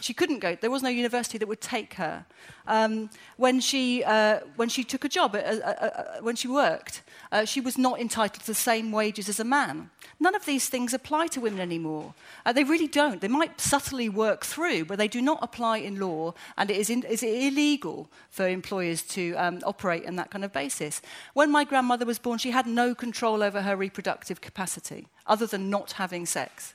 [0.00, 0.54] She couldn't go.
[0.54, 2.26] There was no university that would take her.
[2.66, 7.02] Um, when, she, uh, when she took a job, uh, uh, uh, when she worked,
[7.32, 9.90] uh, she was not entitled to the same wages as a man.
[10.18, 12.14] None of these things apply to women anymore.
[12.44, 13.20] Uh, they really don't.
[13.20, 16.90] They might subtly work through, but they do not apply in law, and it is,
[16.90, 21.02] in, is illegal for employers to um, operate on that kind of basis.
[21.34, 25.70] When my grandmother was born, she had no control over her reproductive capacity, other than
[25.70, 26.74] not having sex.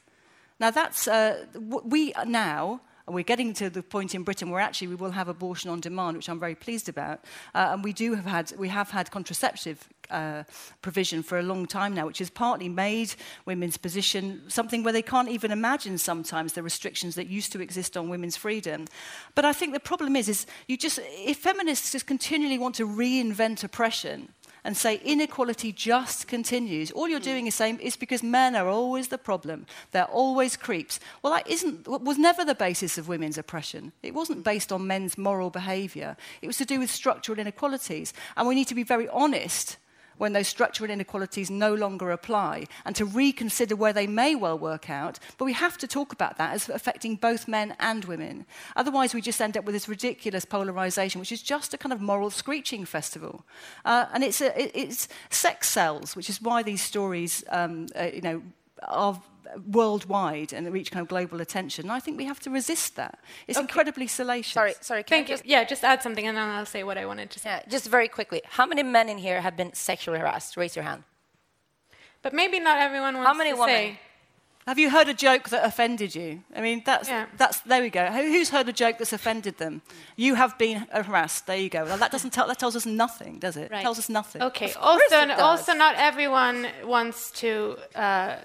[0.59, 2.81] Now, that's, uh, we now
[3.11, 5.81] and we're getting to the point in Britain where actually we will have abortion on
[5.81, 7.19] demand, which I'm very pleased about.
[7.53, 10.43] Uh, and we do have had, we have had contraceptive uh,
[10.81, 13.13] provision for a long time now, which has partly made
[13.45, 17.97] women's position something where they can't even imagine sometimes the restrictions that used to exist
[17.97, 18.87] on women's freedom.
[19.35, 22.87] But I think the problem is, is you just, if feminists just continually want to
[22.87, 24.29] reinvent oppression,
[24.63, 29.07] and say inequality just continues, all you're doing is saying it's because men are always
[29.07, 29.65] the problem.
[29.91, 30.99] They're always creeps.
[31.21, 33.91] Well, that isn't, was never the basis of women's oppression.
[34.03, 36.15] It wasn't based on men's moral behaviour.
[36.41, 38.13] It was to do with structural inequalities.
[38.37, 39.77] And we need to be very honest
[40.17, 44.89] when those structural inequalities no longer apply and to reconsider where they may well work
[44.89, 45.19] out.
[45.37, 48.45] But we have to talk about that as affecting both men and women.
[48.75, 52.01] Otherwise, we just end up with this ridiculous polarization, which is just a kind of
[52.01, 53.45] moral screeching festival.
[53.85, 58.09] Uh, and it's, a, it, it's sex sells, which is why these stories, um, uh,
[58.13, 58.41] you know,
[58.87, 59.21] are
[59.65, 61.85] worldwide and reach kind of global attention.
[61.85, 63.19] And I think we have to resist that.
[63.47, 63.63] It's okay.
[63.63, 64.53] incredibly salacious.
[64.53, 65.03] Sorry, sorry.
[65.03, 65.35] Thank you.
[65.35, 67.49] Just yeah, just add something and then I'll say what I wanted to say.
[67.49, 68.41] Yeah, just very quickly.
[68.45, 70.57] How many men in here have been sexually harassed?
[70.57, 71.03] Raise your hand.
[72.21, 73.75] But maybe not everyone wants How many to women?
[73.75, 73.99] say.
[74.67, 76.43] Have you heard a joke that offended you?
[76.55, 77.25] I mean, that's, yeah.
[77.35, 78.05] that's there we go.
[78.05, 79.81] Who's heard a joke that's offended them?
[80.15, 81.47] You have been harassed.
[81.47, 81.83] There you go.
[81.83, 83.71] Well, that doesn't tell, that tells us nothing, does it?
[83.71, 83.79] Right.
[83.79, 84.43] It tells us nothing.
[84.43, 84.71] Okay.
[84.73, 88.35] Also, also, not everyone wants to uh,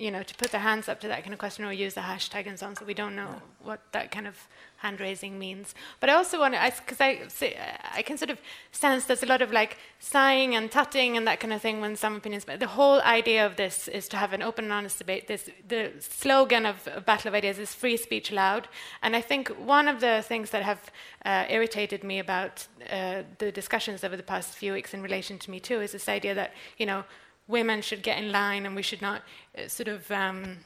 [0.00, 2.00] you know, to put their hands up to that kind of question or use the
[2.00, 2.74] hashtag and so on.
[2.74, 3.40] So we don't know yeah.
[3.62, 4.48] what that kind of
[4.78, 5.74] hand raising means.
[6.00, 8.40] But I also want to, because I, I, I, can sort of
[8.72, 11.96] sense there's a lot of like sighing and tutting and that kind of thing when
[11.96, 12.46] some opinions.
[12.46, 15.28] But the whole idea of this is to have an open and honest debate.
[15.28, 18.68] This the slogan of, Battle of Ideas is free speech allowed.
[19.02, 20.90] And I think one of the things that have
[21.26, 25.50] uh, irritated me about uh, the discussions over the past few weeks in relation to
[25.50, 27.04] Me Too is this idea that you know
[27.50, 29.22] women should get in line and we should not
[29.58, 30.58] uh, sort of um,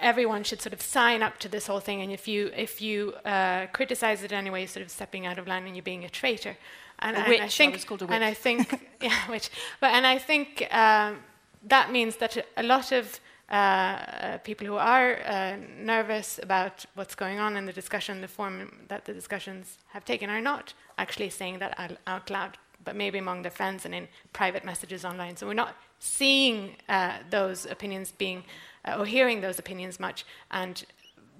[0.00, 3.14] everyone should sort of sign up to this whole thing, and if you if you
[3.24, 6.10] uh, criticize it anyway, you're sort of stepping out of line and you're being a
[6.10, 6.56] traitor.
[6.98, 9.48] And, A and witch, I I think, a and I think, yeah, which,
[9.80, 11.20] But and I think um,
[11.66, 17.14] that means that a lot of uh, uh, people who are uh, nervous about what's
[17.14, 21.30] going on in the discussion, the form that the discussions have taken, are not actually
[21.30, 25.36] saying that out loud, but maybe among their friends and in private messages online.
[25.36, 28.44] So we're not seeing uh, those opinions being
[28.84, 30.24] uh, or hearing those opinions much.
[30.50, 30.84] And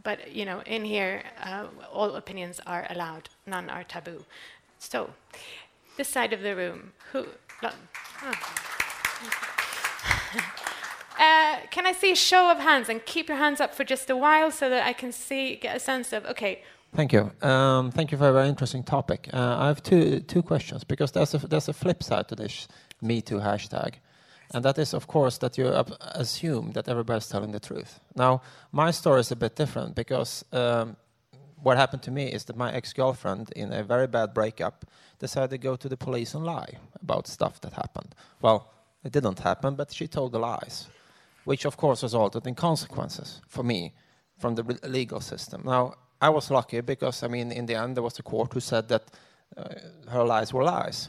[0.02, 4.24] but you know, in here, uh, all opinions are allowed; none are taboo.
[4.78, 5.10] So,
[5.96, 7.26] this side of the room, who?
[7.62, 7.70] lo-
[8.22, 8.34] oh.
[11.20, 14.08] Uh, can I see a show of hands and keep your hands up for just
[14.08, 16.62] a while so that I can see, get a sense of, okay,
[16.92, 17.30] Thank you.
[17.40, 19.28] Um, thank you for a very interesting topic.
[19.32, 22.68] Uh, I have two two questions because there's a there's a flip side to this
[23.00, 23.94] Me Too hashtag,
[24.52, 25.66] and that is of course that you
[26.14, 28.00] assume that everybody's telling the truth.
[28.16, 30.96] Now, my story is a bit different because um,
[31.62, 34.84] what happened to me is that my ex-girlfriend, in a very bad breakup,
[35.18, 38.14] decided to go to the police and lie about stuff that happened.
[38.40, 38.72] Well,
[39.04, 40.88] it didn't happen, but she told the lies,
[41.44, 43.92] which of course resulted in consequences for me
[44.38, 45.62] from the legal system.
[45.64, 48.60] Now, I was lucky because, I mean, in the end, there was a court who
[48.60, 49.02] said that
[49.56, 49.64] uh,
[50.08, 51.08] her lies were lies.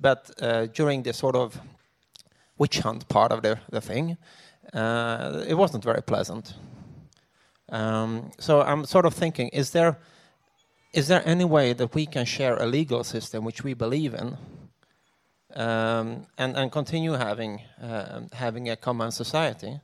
[0.00, 1.60] But uh, during the sort of
[2.56, 4.16] witch hunt part of the, the thing,
[4.72, 6.54] uh, it wasn't very pleasant.
[7.68, 9.98] Um, so I'm sort of thinking, is there,
[10.94, 14.36] is there any way that we can share a legal system which we believe in
[15.54, 19.80] um, and, and continue having, um having a common society?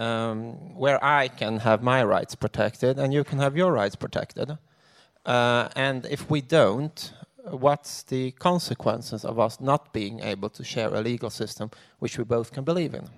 [0.00, 4.58] Um, where I can have my rights protected and you can have your rights protected.
[5.26, 7.12] Uh, and if we don't,
[7.50, 12.24] what's the consequences of us not being able to share a legal system which we
[12.24, 13.08] both can believe in?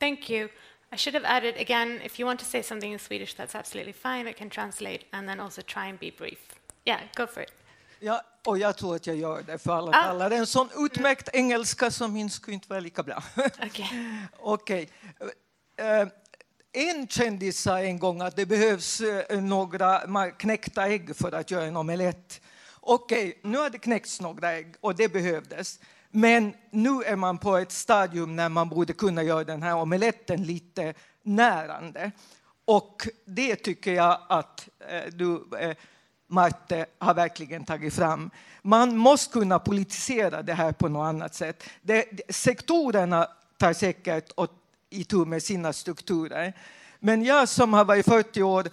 [0.00, 0.48] thank you.
[0.94, 3.92] I should have added again, if you want to say something in Swedish, that's absolutely
[3.92, 4.26] fine.
[4.28, 6.38] I can translate and then also try and be brief.
[6.84, 7.52] Yeah, go for it.
[8.00, 10.02] Ja, och jag tror att jag gör det för alla Ah.
[10.02, 10.28] alla.
[10.28, 13.22] Det är en sån utmärkt engelska som min skulle inte vara lika bra.
[13.66, 13.90] Okej.
[14.38, 14.88] Okej.
[15.20, 15.26] Eh,
[15.82, 16.08] Eh,
[16.72, 21.64] en kändis sa en gång att det behövs eh, några knäckta ägg för att göra
[21.64, 22.40] en omelett.
[22.80, 25.80] Okej, nu har det knäckts några ägg och det behövdes.
[26.10, 30.42] Men nu är man på ett stadium när man borde kunna göra den här omeletten
[30.42, 32.10] lite närande.
[32.64, 35.44] Och det tycker jag att eh, du,
[36.26, 38.30] Marte, har verkligen tagit fram.
[38.62, 41.64] Man måste kunna politisera det här på något annat sätt.
[41.82, 43.28] Det, sektorerna
[43.58, 44.61] tar säkert åt
[44.92, 46.52] itu med sina strukturer.
[47.00, 48.68] Men jag som har varit 40 år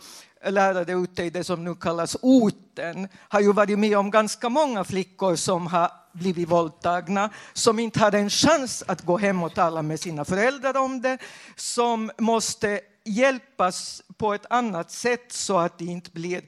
[0.46, 4.84] lärare ute i det som nu kallas orten har ju varit med om ganska många
[4.84, 9.82] flickor som har blivit våldtagna, som inte har en chans att gå hem och tala
[9.82, 11.18] med sina föräldrar om det,
[11.56, 16.42] som måste hjälpas på ett annat sätt så att det inte blir...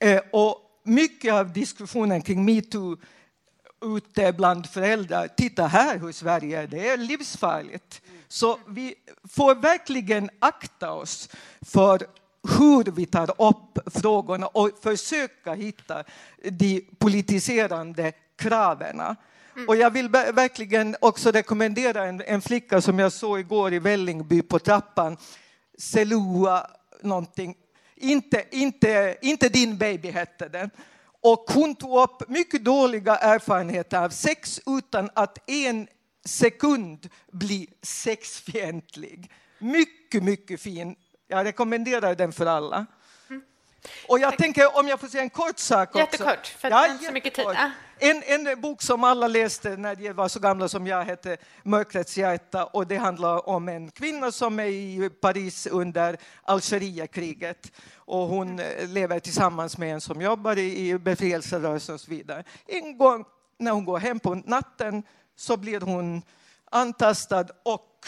[0.00, 2.96] Eh, och mycket av diskussionen kring metoo
[3.96, 5.28] ute bland föräldrar.
[5.28, 8.02] Titta här hur Sverige är, det är livsfarligt.
[8.28, 8.94] Så vi
[9.28, 11.28] får verkligen akta oss
[11.60, 12.06] för
[12.58, 16.04] hur vi tar upp frågorna och försöka hitta
[16.50, 19.02] de politiserande kraven.
[19.68, 23.78] Och jag vill ver- verkligen också rekommendera en, en flicka som jag såg igår i
[23.78, 25.16] Vällingby på trappan.
[25.78, 26.66] Selua
[27.02, 27.54] någonting.
[27.96, 30.70] Inte, inte, inte din baby hette den.
[31.20, 35.88] Och hon tog upp mycket dåliga erfarenheter av sex utan att en
[36.28, 39.32] sekund bli sexfientlig.
[39.58, 40.96] Mycket, mycket fin.
[41.28, 42.86] Jag rekommenderar den för alla.
[44.08, 45.98] Och jag tänker, om jag får säga en kort sak också.
[45.98, 47.44] Jättekort, för har inte så mycket tid.
[47.44, 47.72] jättekort.
[47.98, 52.18] En, en bok som alla läste när de var så gamla som jag hette Mörkrets
[52.18, 58.58] hjärta och det handlar om en kvinna som är i Paris under Algerietkriget och hon
[58.58, 62.44] eh, lever tillsammans med en som jobbar i, i befrielserörelsen och så vidare.
[62.66, 63.24] En gång
[63.58, 65.02] när hon går hem på natten
[65.38, 66.22] så blir hon
[66.70, 68.06] antastad och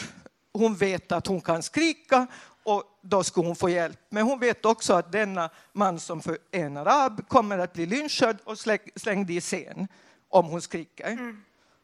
[0.53, 2.27] hon vet att hon kan skrika
[2.63, 3.99] och då ska hon få hjälp.
[4.09, 8.37] Men hon vet också att denna man som för en arab kommer att bli lynchad
[8.43, 9.87] och slä- slängd i scen
[10.29, 11.35] om hon skriker.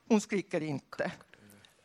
[0.07, 1.11] Hon skriker inte.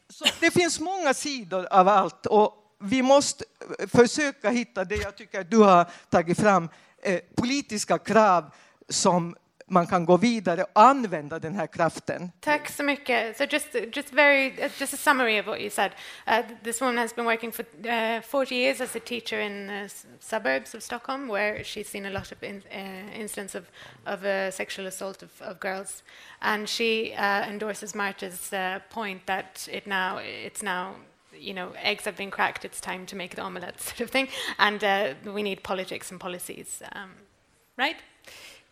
[0.09, 3.45] Så det finns många sidor av allt och vi måste
[3.79, 6.69] eh, försöka hitta det jag tycker du har tagit fram,
[7.03, 8.55] eh, politiska krav
[8.89, 9.37] som
[9.73, 12.31] man kan gå vidare och använda den här kraften.
[12.41, 13.37] Tack så mycket.
[13.37, 15.93] So just, just very, uh, just a summary of what you said.
[16.27, 19.89] Uh, this woman has been working for uh, 40 years as a teacher in the
[20.21, 23.71] suburbs of Stockholm, where she's seen a lot of in, uh, incidents of,
[24.07, 26.03] of uh, sexual assault of, of girls,
[26.41, 30.95] and she uh, endorses Marta's uh, point that it now it's now
[31.39, 34.29] you know, eggs have been cracked, it's time to make the omelette, sort of thing.
[34.59, 37.11] And uh, we need politics and policies, um,
[37.77, 37.97] right?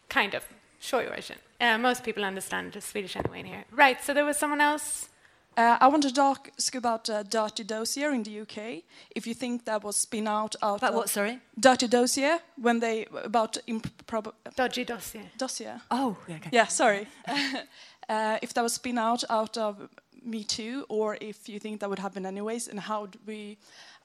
[0.08, 0.44] Kind of.
[0.80, 1.36] Short version.
[1.60, 3.64] Uh, most people understand Swedish anyway in here.
[3.70, 5.10] Right, so there was someone else.
[5.56, 8.82] Uh, I want to talk about uh, Dirty Dossier in the UK.
[9.14, 11.38] If you think that was spin out out About of what, sorry?
[11.58, 15.74] Dirty Dossier when they about improper dodgy dossier dossier.
[15.90, 16.50] Oh, yeah, okay.
[16.52, 17.08] Yeah, sorry.
[18.08, 19.88] uh, if that was spin out out of
[20.24, 23.58] Me Too, or if you think that would happen anyways, and how do we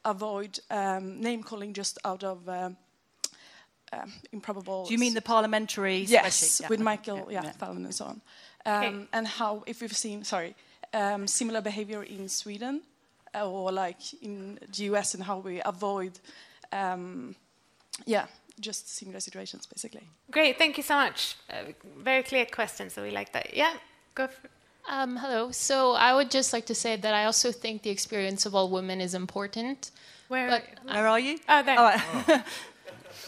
[0.03, 2.75] avoid um, name calling just out of um,
[3.93, 4.85] um, improbable?
[4.85, 6.61] Do you mean the parliamentary Yes, spreadsheet?
[6.61, 7.51] Yeah, with okay, Michael, yeah, yeah, yeah.
[7.51, 8.21] Fallon and so on.
[8.65, 10.55] Um, And how, if we've seen, sorry,
[10.93, 12.81] um, similar behavior in Sweden
[13.35, 16.19] uh, or like in the US and how we avoid,
[16.71, 17.35] um,
[18.05, 18.25] yeah,
[18.59, 20.07] just similar situations basically.
[20.31, 21.35] Great, thank you so much.
[21.49, 23.53] Uh, very clear question, so we like that.
[23.53, 23.73] Yeah,
[24.15, 24.49] go for
[24.87, 25.51] Um, hello.
[25.51, 28.69] So I would just like to say that I also think the experience of all
[28.69, 29.91] women is important.
[30.27, 31.39] Where, but, where are you?
[31.49, 32.43] Oh, there.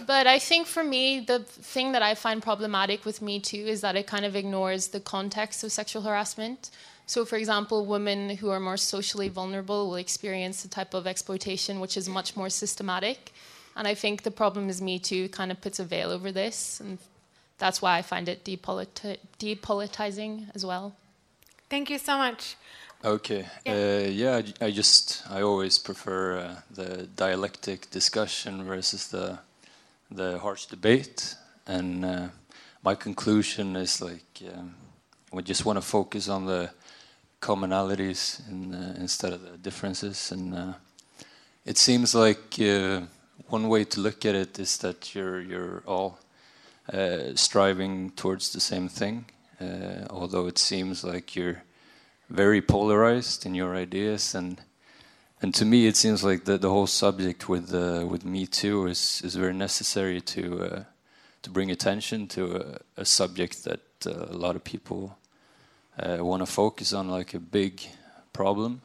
[0.05, 3.81] But I think for me, the thing that I find problematic with Me Too is
[3.81, 6.69] that it kind of ignores the context of sexual harassment.
[7.05, 11.79] So, for example, women who are more socially vulnerable will experience a type of exploitation
[11.79, 13.31] which is much more systematic.
[13.75, 16.79] And I think the problem is Me Too kind of puts a veil over this.
[16.79, 16.97] And
[17.57, 20.95] that's why I find it depoliti- depolitizing as well.
[21.69, 22.55] Thank you so much.
[23.03, 23.45] Okay.
[23.65, 29.39] Uh, yeah, I, I just I always prefer uh, the dialectic discussion versus the
[30.09, 31.35] the harsh debate,
[31.65, 32.27] and uh,
[32.83, 34.75] my conclusion is like um,
[35.31, 36.69] we just want to focus on the
[37.41, 40.73] commonalities in, uh, instead of the differences, and uh,
[41.65, 43.01] it seems like uh,
[43.49, 46.19] one way to look at it is that you're you're all
[46.93, 49.25] uh, striving towards the same thing,
[49.59, 51.63] uh, although it seems like you're
[52.29, 54.61] very polarized in your ideas and
[55.41, 58.87] and to me it seems like the the whole subject with uh, with me too
[58.87, 60.83] is is very necessary to uh,
[61.43, 65.17] to bring attention to a, a subject that uh, a lot of people
[65.99, 67.81] uh, want to focus on like a big
[68.33, 68.81] problem.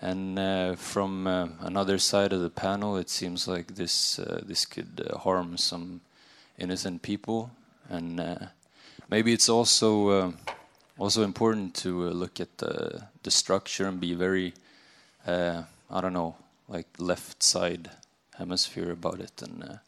[0.00, 5.08] And uh, from uh, another side of the panel it seems like this this could
[5.22, 6.00] harm some
[6.58, 7.50] innocent people.
[7.90, 8.48] And
[9.10, 10.32] maybe it's also uh,
[10.98, 14.52] also important to look at the the structure and be very
[15.26, 16.36] uh, I don't know
[16.68, 17.90] like left side
[18.36, 19.80] hemisphere about it and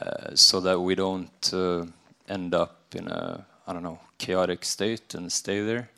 [0.00, 1.84] uh, so that we don't uh,
[2.28, 5.90] end up in a I don't know chaotic state and stay there.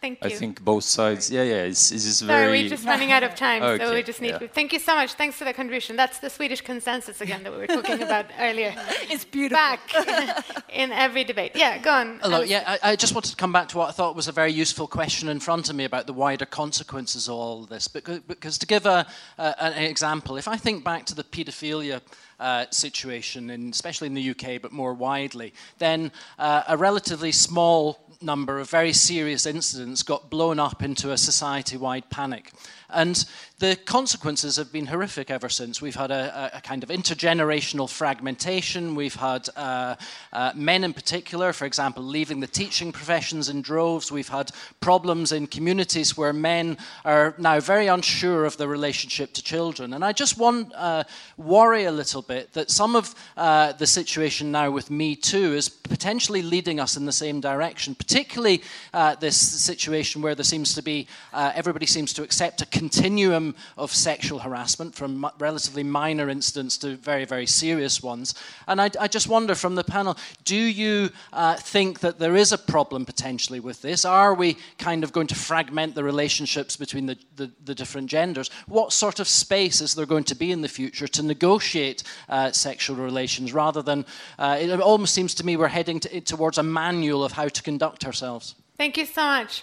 [0.00, 0.30] Thank you.
[0.30, 1.30] I think both sides.
[1.30, 1.62] Yeah, yeah.
[1.62, 2.62] It's, it's just Sorry, very.
[2.62, 4.38] we're just running out of time, so we just need yeah.
[4.38, 4.48] to.
[4.48, 5.14] Thank you so much.
[5.14, 5.96] Thanks for the contribution.
[5.96, 8.74] That's the Swedish consensus again that we were talking about earlier.
[9.08, 9.56] It's beautiful.
[9.56, 11.52] Back in every debate.
[11.54, 12.18] Yeah, go on.
[12.20, 12.38] Hello.
[12.38, 12.50] Alice.
[12.50, 14.52] Yeah, I, I just wanted to come back to what I thought was a very
[14.52, 17.88] useful question in front of me about the wider consequences of all this.
[17.88, 19.06] Because, because to give a,
[19.38, 22.00] a, an example, if I think back to the paedophilia
[22.38, 28.05] uh, situation, in, especially in the UK, but more widely, then uh, a relatively small
[28.22, 32.52] number of very serious incidents got blown up into a society wide panic.
[32.90, 33.24] And
[33.58, 35.80] the consequences have been horrific ever since.
[35.80, 38.94] We've had a, a, kind of intergenerational fragmentation.
[38.94, 39.96] We've had uh,
[40.32, 44.12] uh, men in particular, for example, leaving the teaching professions in droves.
[44.12, 49.42] We've had problems in communities where men are now very unsure of the relationship to
[49.42, 49.94] children.
[49.94, 51.04] And I just want uh,
[51.38, 55.70] worry a little bit that some of uh, the situation now with Me Too is
[55.70, 58.62] potentially leading us in the same direction, particularly
[58.92, 63.54] uh, this situation where there seems to be, uh, everybody seems to accept a continuum
[63.78, 68.34] of sexual harassment from relatively minor incidents to very, very serious ones.
[68.68, 72.52] And I, I just wonder from the panel, do you uh, think that there is
[72.52, 74.04] a problem potentially with this?
[74.04, 78.50] Are we kind of going to fragment the relationships between the, the, the different genders?
[78.66, 82.52] What sort of space is there going to be in the future to negotiate uh,
[82.52, 84.04] sexual relations rather than,
[84.38, 87.62] uh, it almost seems to me we're heading to, towards a manual of how to
[87.62, 88.54] conduct ourselves?
[88.76, 89.62] Thank you so much.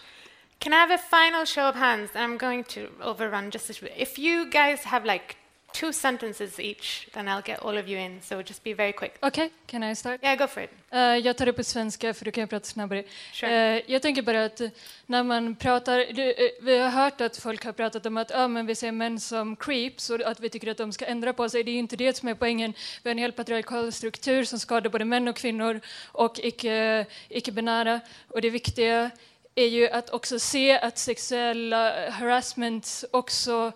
[0.64, 2.11] Can I have a final show of hands?
[2.16, 3.93] I'm going to overrun just a bit.
[3.97, 5.36] If you guys have like
[5.74, 8.22] two sentences each, then I'll get all of you in.
[8.22, 9.18] So just be very quick.
[9.22, 10.22] Okej, can I start?
[10.24, 10.70] Yeah, go for it.
[10.91, 13.03] Eh, jag tar det på svenska för då kan prata snabbare.
[13.34, 13.76] Sure.
[13.76, 14.61] Eh, jag tänker bara att
[15.05, 18.47] när man pratar, det, eh, vi har hört att folk har pratat om att ah,
[18.47, 21.49] men vi ser män som creeps och att vi tycker att de ska ändra på
[21.49, 21.64] sig.
[21.64, 22.74] Det är inte det som är poängen.
[23.03, 27.99] Vi har en helt patriarkal struktur som skadar både män och kvinnor och icke- icke-binära.
[28.28, 29.11] och det viktiga
[29.56, 33.72] är ju att också se att sexuella harassment också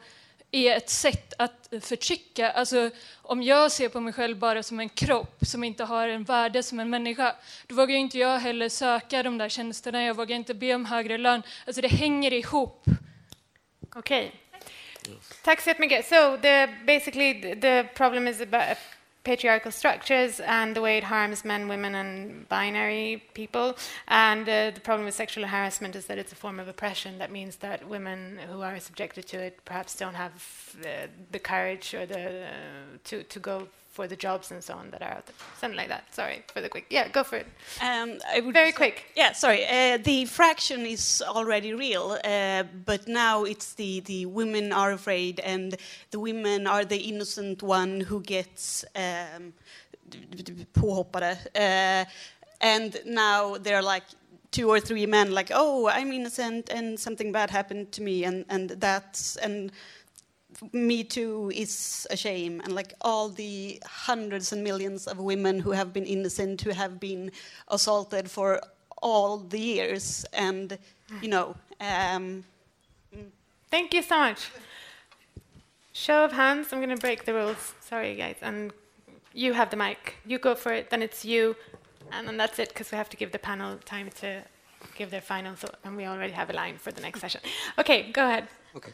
[0.51, 2.51] är ett sätt att förtrycka.
[2.51, 2.89] Alltså,
[3.21, 6.63] om jag ser på mig själv bara som en kropp som inte har en värde
[6.63, 7.35] som en människa,
[7.67, 10.85] då vågar ju inte jag heller söka de där tjänsterna, jag vågar inte be om
[10.85, 11.43] högre lön.
[11.67, 12.85] Alltså det hänger ihop.
[13.95, 14.31] Okej.
[15.43, 16.05] Tack så jättemycket.
[16.05, 18.77] So the, basically the problem is about
[19.27, 23.75] patriarchal structures and the way it harms men, women, and binary people.
[24.07, 27.17] And uh, the problem with sexual harassment is that it's a form of oppression.
[27.17, 30.33] That means that women who are subjected to it perhaps don't have
[30.81, 32.53] uh, the courage or the uh,
[33.09, 33.67] to to go
[33.97, 35.39] for the jobs and so on that are out there.
[35.59, 36.03] Something like that.
[36.13, 36.85] Sorry for the quick.
[36.97, 37.47] Yeah, go for it.
[37.81, 38.97] Um, I would Very quick.
[39.15, 39.61] Yeah, sorry.
[39.65, 45.39] Uh, the fraction is already real, uh, but now it's the, the women are afraid,
[45.39, 45.75] and
[46.11, 49.53] the women are the innocent one who gets um,
[50.79, 51.37] påhoppade.
[51.55, 52.05] Uh,
[52.61, 54.03] and now they're like
[54.51, 58.45] two or three men, like, oh, I'm innocent, and something bad happened to me, and,
[58.49, 59.71] and that's and
[60.73, 65.71] me Too is a shame, and like all the hundreds and millions of women who
[65.71, 67.31] have been innocent, who have been
[67.67, 68.61] assaulted for
[69.01, 70.77] all the years, and
[71.21, 71.55] you know.
[71.79, 72.43] Um,
[73.69, 74.49] Thank you so much.
[75.91, 76.71] Show of hands.
[76.71, 77.73] I'm going to break the rules.
[77.81, 78.37] Sorry, guys.
[78.41, 78.71] And
[79.33, 80.15] you have the mic.
[80.25, 80.89] You go for it.
[80.89, 81.55] Then it's you,
[82.11, 84.43] and then that's it because we have to give the panel time to
[84.95, 87.41] give their final thought, and we already have a line for the next session.
[87.77, 88.47] Okay, go ahead.
[88.75, 88.91] Okay.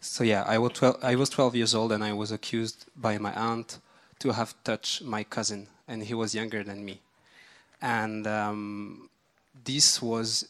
[0.00, 3.18] So yeah, I was 12, I was 12 years old and I was accused by
[3.18, 3.78] my aunt
[4.20, 7.00] to have touched my cousin, and he was younger than me.
[7.80, 9.08] And um,
[9.64, 10.48] this was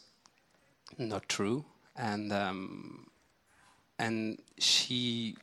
[0.97, 1.65] not true,
[1.97, 3.09] and um,
[3.99, 5.37] and she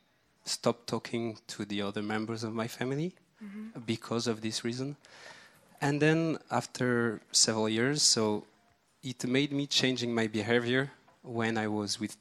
[0.46, 3.86] stopped talking to the other members of my family Mhm.
[3.86, 4.96] because of this reason.
[5.82, 8.46] And then after several years, so
[9.04, 10.92] it made me changing my behavior
[11.22, 12.16] when I was with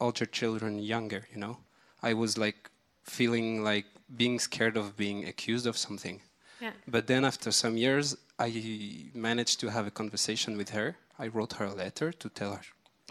[0.00, 1.58] older children younger, you know.
[2.02, 2.70] I was like
[3.02, 3.86] feeling like
[4.16, 6.20] being scared of being accused of something.
[6.60, 6.72] Yeah.
[6.86, 10.96] But then after some years, I managed to have a conversation with her.
[11.18, 12.62] I wrote her a letter to tell her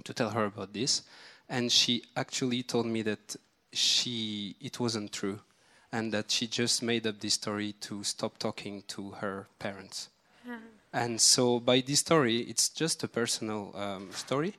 [0.04, 1.02] to tell her about this,
[1.50, 3.36] and she actually told me that
[3.74, 5.40] she it wasn't true,
[5.92, 10.10] and that she just made up this story to stop talking to her parents.
[10.46, 10.60] Yeah.
[10.94, 14.56] And so by this story, it's just a personal um, story,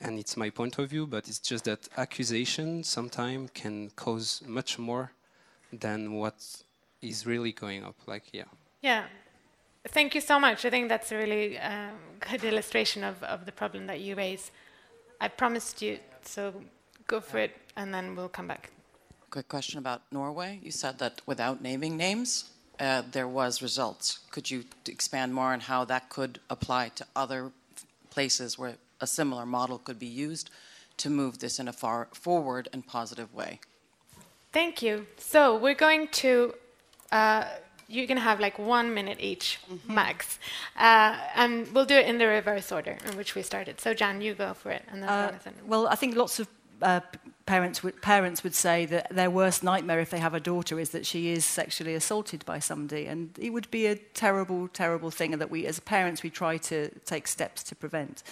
[0.00, 1.06] and it's my point of view.
[1.06, 5.12] But it's just that accusation sometimes can cause much more
[5.72, 6.62] than what
[7.02, 7.96] is really going up.
[8.06, 8.44] Like yeah.
[8.82, 9.04] Yeah.
[9.88, 10.64] Thank you so much.
[10.64, 14.50] I think that's a really um, good illustration of, of the problem that you raise.
[15.20, 16.52] I promised you, so
[17.06, 18.70] go for it, and then we'll come back.
[19.30, 20.60] Quick question about Norway.
[20.62, 24.20] You said that without naming names, uh, there was results.
[24.30, 27.52] Could you expand more on how that could apply to other
[28.10, 30.50] places where a similar model could be used
[30.98, 33.60] to move this in a far forward and positive way?
[34.52, 35.06] Thank you.
[35.18, 36.54] So we're going to.
[37.12, 37.44] Uh,
[37.88, 40.38] you're going to have like one minute each, max,
[40.76, 43.80] uh, and we'll do it in the reverse order in which we started.
[43.80, 45.54] So Jan, you go for it, and then Uh, Jonathan.
[45.66, 46.46] well, I think lots of
[46.82, 47.00] uh,
[47.46, 50.90] parents would, parents would say that their worst nightmare if they have a daughter is
[50.90, 55.32] that she is sexually assaulted by somebody, and it would be a terrible, terrible thing,
[55.32, 58.22] and that we, as parents, we try to take steps to prevent.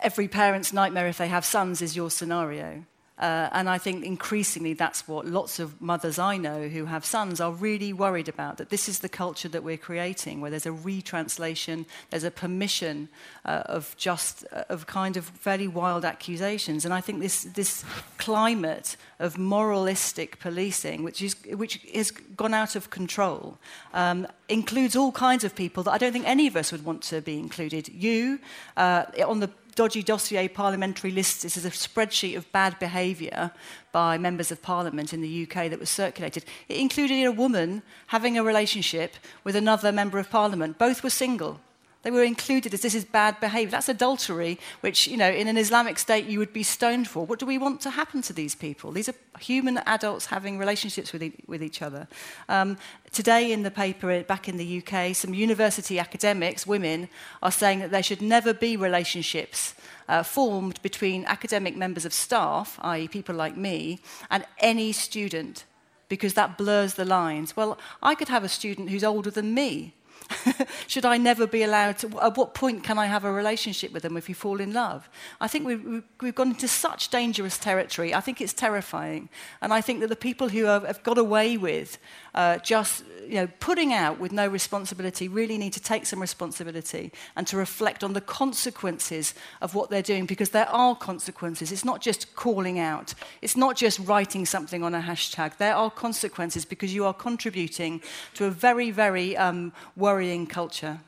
[0.00, 2.84] Every parent's nightmare if they have sons is your scenario.
[3.18, 7.40] Uh, and I think increasingly that's what lots of mothers I know who have sons
[7.40, 10.72] are really worried about that this is the culture that we're creating, where there's a
[10.72, 13.08] retranslation, there's a permission
[13.46, 16.84] uh, of just, uh, of kind of very wild accusations.
[16.84, 17.84] And I think this, this
[18.18, 23.56] climate of moralistic policing, which, is, which has gone out of control,
[23.94, 27.00] um, includes all kinds of people that I don't think any of us would want
[27.04, 27.88] to be included.
[27.88, 28.40] You,
[28.76, 31.42] uh, on the dodgy dossier parliamentary lists.
[31.42, 33.52] This is a spreadsheet of bad behaviour
[33.92, 36.44] by members of parliament in the UK that was circulated.
[36.68, 39.14] It included a woman having a relationship
[39.44, 40.78] with another member of parliament.
[40.78, 41.60] Both were single.
[42.06, 43.72] They were included as this is bad behaviour.
[43.72, 47.26] That's adultery, which, you know, in an Islamic state you would be stoned for.
[47.26, 48.92] What do we want to happen to these people?
[48.92, 52.06] These are human adults having relationships with, e- with each other.
[52.48, 52.78] Um,
[53.10, 57.08] today in the paper uh, back in the UK, some university academics, women,
[57.42, 59.74] are saying that there should never be relationships
[60.08, 63.98] uh, formed between academic members of staff, i.e., people like me,
[64.30, 65.64] and any student,
[66.08, 67.56] because that blurs the lines.
[67.56, 69.92] Well, I could have a student who's older than me.
[70.86, 72.20] Should I never be allowed to?
[72.20, 75.08] At what point can I have a relationship with them if you fall in love?
[75.40, 75.84] I think we've,
[76.20, 78.14] we've- gone into such dangerous territory.
[78.14, 79.28] I think it's terrifying.
[79.62, 81.98] And I think that the people who have, have got away with
[82.36, 87.12] uh, just you know, putting out with no responsibility really need to take some responsibility
[87.34, 91.72] and to reflect on the consequences of what they're doing because there are consequences.
[91.72, 95.56] It's not just calling out, it's not just writing something on a hashtag.
[95.56, 98.00] There are consequences because you are contributing
[98.34, 101.00] to a very, very um, worrying culture.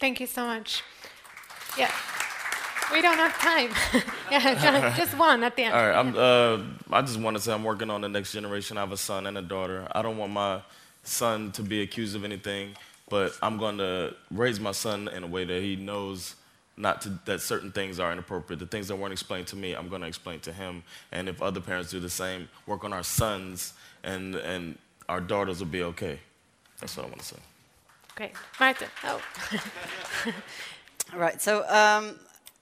[0.00, 0.82] Thank you so much.
[1.76, 1.92] Yeah.
[2.92, 3.70] We don't have time.
[4.30, 5.74] yeah, just one at the end.
[5.74, 8.76] All right, I'm, uh, I just want to say I'm working on the next generation.
[8.76, 9.86] I have a son and a daughter.
[9.92, 10.60] I don't want my
[11.04, 12.74] son to be accused of anything,
[13.08, 16.34] but I'm going to raise my son in a way that he knows
[16.76, 18.60] not to, that certain things are inappropriate.
[18.60, 20.84] The things that weren't explained to me, I'm going to explain to him.
[21.10, 23.74] And if other parents do the same, work on our sons,
[24.04, 24.78] and, and
[25.08, 26.20] our daughters will be okay.
[26.80, 27.36] That's what I want to say.
[28.14, 28.32] Great.
[28.60, 28.88] Martin.
[29.04, 29.20] Oh.
[31.12, 31.40] All right.
[31.40, 32.16] So um,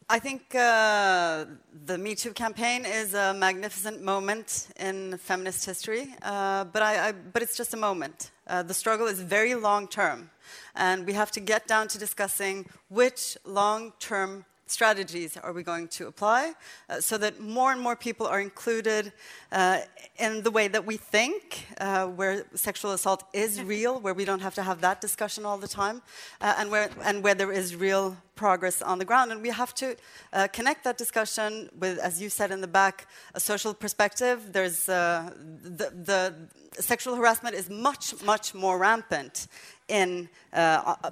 [0.09, 1.47] I think uh,
[1.85, 7.13] the Me Too campaign is a magnificent moment in feminist history, uh, but, I, I,
[7.13, 8.31] but it's just a moment.
[8.47, 10.31] Uh, the struggle is very long term,
[10.77, 15.89] and we have to get down to discussing which long term strategies are we going
[15.89, 16.53] to apply
[16.89, 19.13] uh, so that more and more people are included
[19.53, 19.79] uh,
[20.19, 24.43] in the way that we think, uh, where sexual assault is real, where we don't
[24.43, 26.03] have to have that discussion all the time,
[26.41, 29.33] uh, and, where, and where there is real progress on the ground.
[29.33, 29.97] And we have to
[30.33, 34.53] uh, connect that discussion with, as you said in the back, a social perspective.
[34.53, 35.31] There's uh,
[35.63, 36.35] the, the
[36.83, 39.49] sexual harassment is much, much more rampant
[39.89, 41.11] in, uh, uh,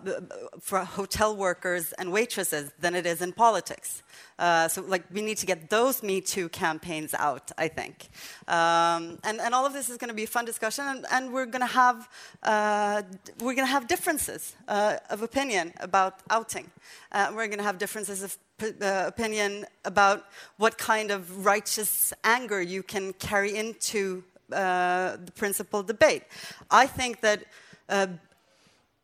[0.61, 4.03] for hotel workers and waitresses than it is in politics.
[4.39, 8.09] Uh, so, like, we need to get those Me Too campaigns out, I think.
[8.49, 11.33] Um, and, and all of this is going to be a fun discussion, and, and
[11.33, 12.09] we're going to have
[12.43, 13.03] uh,
[13.41, 16.71] we're going to have differences uh, of opinion about outing.
[17.13, 18.37] Uh, we're going to have differences of
[18.81, 20.27] opinion about
[20.57, 26.23] what kind of righteous anger you can carry into the principal debate.
[26.71, 27.45] I think that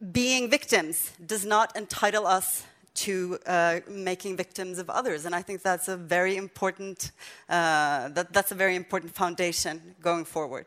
[0.01, 5.63] being victims does not entitle us to uh, making victims of others, and I think
[5.63, 7.13] that's a very important
[7.49, 10.67] uh, that, that's a very important foundation going forward.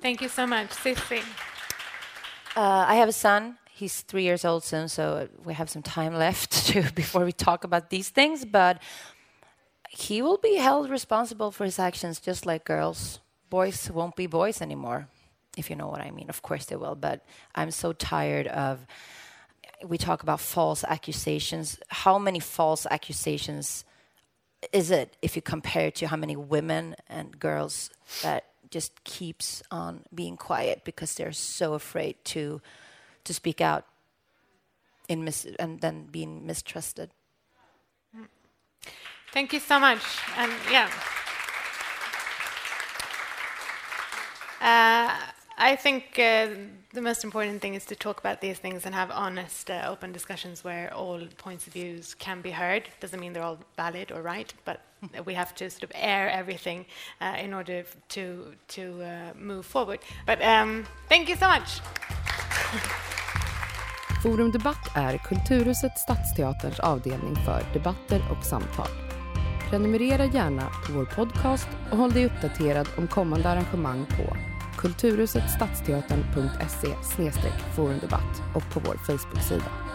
[0.00, 1.22] Thank you so much, Cissi.
[2.56, 3.58] Uh, I have a son.
[3.70, 7.64] He's three years old soon, so we have some time left to, before we talk
[7.64, 8.44] about these things.
[8.44, 8.82] But
[9.88, 13.20] he will be held responsible for his actions, just like girls.
[13.50, 15.08] Boys won't be boys anymore
[15.56, 16.28] if you know what I mean.
[16.28, 17.24] Of course they will, but
[17.54, 18.86] I'm so tired of.
[19.84, 21.78] We talk about false accusations.
[21.88, 23.84] How many false accusations
[24.72, 27.90] is it if you compare to how many women and girls
[28.22, 32.60] that just keeps on being quiet because they're so afraid to
[33.24, 33.86] to speak out
[35.08, 37.10] in mis- and then being mistrusted.
[39.32, 40.02] Thank you so much.
[40.36, 40.90] And yeah.
[44.60, 45.16] Uh,
[45.64, 46.48] I think uh,
[46.92, 50.12] the most important thing is to talk about these things and have honest, uh, open
[50.12, 52.82] discussions where all points of views can be heard.
[52.98, 54.80] Doesn't mean they're all valid or right, but
[55.24, 56.84] we have to sort of air everything
[57.20, 60.00] uh, in order to to uh, move forward.
[60.26, 61.80] But um, thank you so much.
[64.22, 68.88] Forum Debatt är Kulturhuset Stadsteaterns avdelning för debatter och samtal.
[69.70, 74.51] Prenumerera gärna på vår podcast och håll dig uppdaterad om kommande arrangemang på
[74.82, 76.88] kulturhusetstadsteatern.se
[77.76, 79.91] forumdebatt och på vår Facebook-sida.